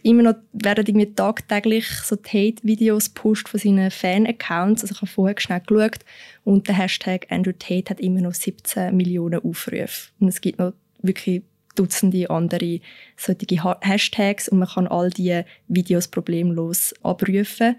immer 0.02 0.22
noch 0.22 0.34
werden 0.52 0.86
irgendwie 0.86 1.14
tagtäglich 1.14 1.86
so 2.04 2.16
Tate-Videos 2.16 3.10
pusht 3.10 3.48
von 3.48 3.60
seinen 3.60 3.90
Fan-Accounts. 3.90 4.82
Also 4.82 4.94
ich 4.94 5.00
habe 5.02 5.10
vorher 5.10 5.38
schnell 5.38 5.60
geschaut 5.60 6.00
und 6.44 6.68
der 6.68 6.76
Hashtag 6.76 7.26
Andrew 7.30 7.52
Tate 7.52 7.90
hat 7.90 8.00
immer 8.00 8.20
noch 8.20 8.34
17 8.34 8.96
Millionen 8.96 9.44
Aufrufe. 9.44 10.10
Und 10.18 10.28
es 10.28 10.40
gibt 10.40 10.58
noch 10.58 10.72
wirklich 11.02 11.42
Dutzende 11.74 12.28
andere 12.28 12.80
solche 13.16 13.74
Hashtags 13.80 14.48
und 14.48 14.58
man 14.58 14.68
kann 14.68 14.86
all 14.86 15.08
diese 15.10 15.46
Videos 15.68 16.08
problemlos 16.08 16.94
abrufen. 17.02 17.76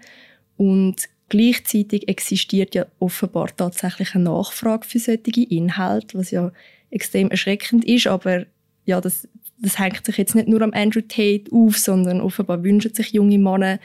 Und 0.56 1.08
Gleichzeitig 1.30 2.06
existiert 2.08 2.74
ja 2.74 2.86
offenbar 2.98 3.48
tatsächlich 3.56 4.14
eine 4.14 4.24
Nachfrage 4.24 4.86
für 4.86 4.98
solche 4.98 5.42
Inhalte, 5.42 6.18
was 6.18 6.30
ja 6.30 6.52
extrem 6.94 7.30
erschreckend 7.30 7.84
ist, 7.84 8.06
aber 8.06 8.46
ja, 8.84 9.00
das, 9.00 9.28
das 9.58 9.78
hängt 9.78 10.04
sich 10.04 10.16
jetzt 10.16 10.34
nicht 10.34 10.48
nur 10.48 10.62
am 10.62 10.72
Andrew 10.72 11.00
Tate 11.00 11.50
auf, 11.52 11.76
sondern 11.76 12.20
offenbar 12.20 12.62
wünschen 12.62 12.94
sich 12.94 13.12
junge 13.12 13.38
Männer 13.38 13.78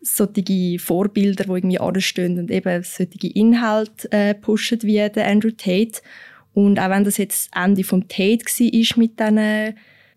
solche 0.00 0.78
Vorbilder, 0.78 1.44
die 1.44 1.50
irgendwie 1.50 1.80
anstehen 1.80 2.38
und 2.38 2.50
eben 2.50 2.82
solche 2.82 3.28
Inhalte 3.28 4.10
äh, 4.12 4.34
pushen 4.34 4.82
wie 4.82 5.08
der 5.08 5.26
Andrew 5.26 5.50
Tate. 5.50 6.00
Und 6.54 6.78
auch 6.78 6.90
wenn 6.90 7.04
das 7.04 7.16
jetzt 7.16 7.50
das 7.52 7.64
Ende 7.64 7.84
vom 7.84 8.08
Tate 8.08 8.44
war 8.44 8.96
mit 8.96 9.20
diesen 9.20 9.74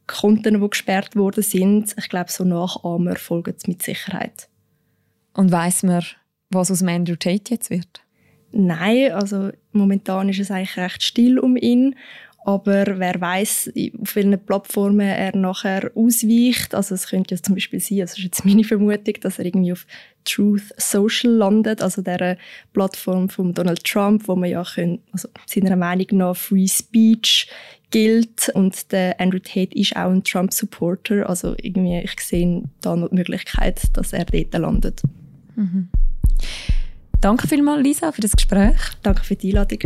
Konten, 0.08 0.62
die 0.62 0.70
gesperrt 0.70 1.15
worden 1.15 1.44
sind, 1.44 1.96
ich 1.98 2.10
glaube, 2.10 2.32
so 2.32 2.44
Nachahmer 2.44 3.15
folgen 3.15 3.56
es 3.58 3.68
mit 3.68 3.82
Sicherheit. 3.82 4.50
Und 5.34 5.52
weiß 5.52 5.84
man, 5.84 6.04
was 6.50 6.72
aus 6.72 6.84
Andrew 6.84 7.15
Tate 7.15 7.54
jetzt 7.54 7.70
wird? 7.70 8.02
Nein, 8.52 9.12
also 9.12 9.50
momentan 9.72 10.30
ist 10.30 10.40
es 10.40 10.52
eigentlich 10.52 10.78
recht 10.78 11.04
still 11.04 11.40
um 11.40 11.56
ihn. 11.56 11.96
Aber 12.46 12.86
wer 12.98 13.20
weiß, 13.20 13.72
auf 14.02 14.16
welchen 14.16 14.40
Plattformen 14.40 15.02
er 15.02 15.36
nachher 15.36 15.92
ausweicht. 15.94 16.74
Also 16.74 16.96
es 16.96 17.08
könnte 17.08 17.36
ja 17.36 17.42
zum 17.44 17.56
Beispiel 17.56 17.80
sein, 17.80 18.02
also 18.02 18.12
das 18.14 18.18
ist 18.20 18.24
jetzt 18.24 18.46
meine 18.46 18.64
Vermutung, 18.64 19.16
dass 19.22 19.40
er 19.40 19.46
irgendwie 19.46 19.74
auf 19.74 19.86
Truth 20.24 20.74
Social 20.78 21.32
landet, 21.32 21.82
also 21.82 22.02
der 22.02 22.38
Plattform 22.74 23.30
von 23.30 23.54
Donald 23.54 23.84
Trump, 23.84 24.28
wo 24.28 24.36
man 24.36 24.50
ja 24.50 24.64
können, 24.64 25.00
also 25.12 25.28
seiner 25.46 25.76
Meinung 25.76 26.08
nach 26.12 26.36
Free 26.36 26.68
Speech 26.68 27.50
gilt 27.92 28.50
und 28.54 28.92
der 28.92 29.20
Andrew 29.20 29.40
Tate 29.40 29.78
ist 29.78 29.96
auch 29.96 30.10
ein 30.10 30.24
Trump-Supporter, 30.24 31.28
also 31.30 31.56
irgendwie 31.62 32.00
ich 32.00 32.20
sehe 32.20 32.64
da 32.82 32.96
noch 32.96 33.10
die 33.10 33.16
Möglichkeit, 33.16 33.82
dass 33.94 34.14
er 34.14 34.26
dort 34.26 34.54
landet. 34.54 35.02
Mhm. 35.56 35.90
Danke 37.22 37.48
vielmals, 37.48 37.84
Lisa, 37.84 38.12
für 38.12 38.22
das 38.22 38.32
Gespräch. 38.32 38.78
Danke 39.04 39.24
für 39.24 39.36
die 39.36 39.50
Einladung. 39.50 39.80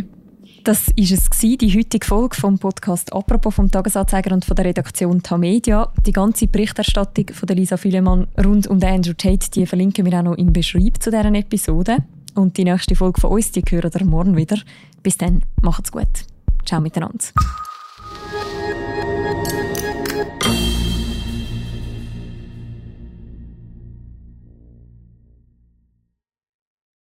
Das 0.63 0.87
war 0.87 0.95
es, 0.97 1.39
die 1.39 1.77
heutige 1.77 2.05
Folge 2.05 2.37
vom 2.37 2.57
Podcast 2.57 3.11
«Apropos» 3.11 3.55
vom 3.55 3.69
Tagesanzeiger 3.69 4.33
und 4.33 4.45
von 4.45 4.55
der 4.55 4.65
Redaktion 4.65 5.21
Tamedia. 5.21 5.91
Die 6.05 6.13
ganze 6.13 6.47
Berichterstattung 6.47 7.25
von 7.33 7.47
der 7.47 7.57
Lisa 7.57 7.75
Filemann 7.75 8.27
rund 8.41 8.67
um 8.67 8.79
den 8.79 8.89
Andrew 8.89 9.13
Tate 9.13 9.51
die 9.51 9.65
verlinken 9.65 10.05
wir 10.05 10.17
auch 10.19 10.23
noch 10.23 10.37
im 10.37 10.53
Beschreib 10.53 11.01
zu 11.03 11.11
deren 11.11 11.35
Episode. 11.35 11.97
Und 12.35 12.57
die 12.57 12.63
nächste 12.63 12.95
Folge 12.95 13.19
von 13.19 13.31
uns, 13.31 13.51
die 13.51 13.63
hören 13.67 13.91
ihr 13.93 14.05
morgen 14.05 14.37
wieder. 14.37 14.57
Bis 15.01 15.17
dann, 15.17 15.41
macht's 15.61 15.91
gut. 15.91 16.25
Ciao 16.65 16.79
miteinander. 16.79 17.25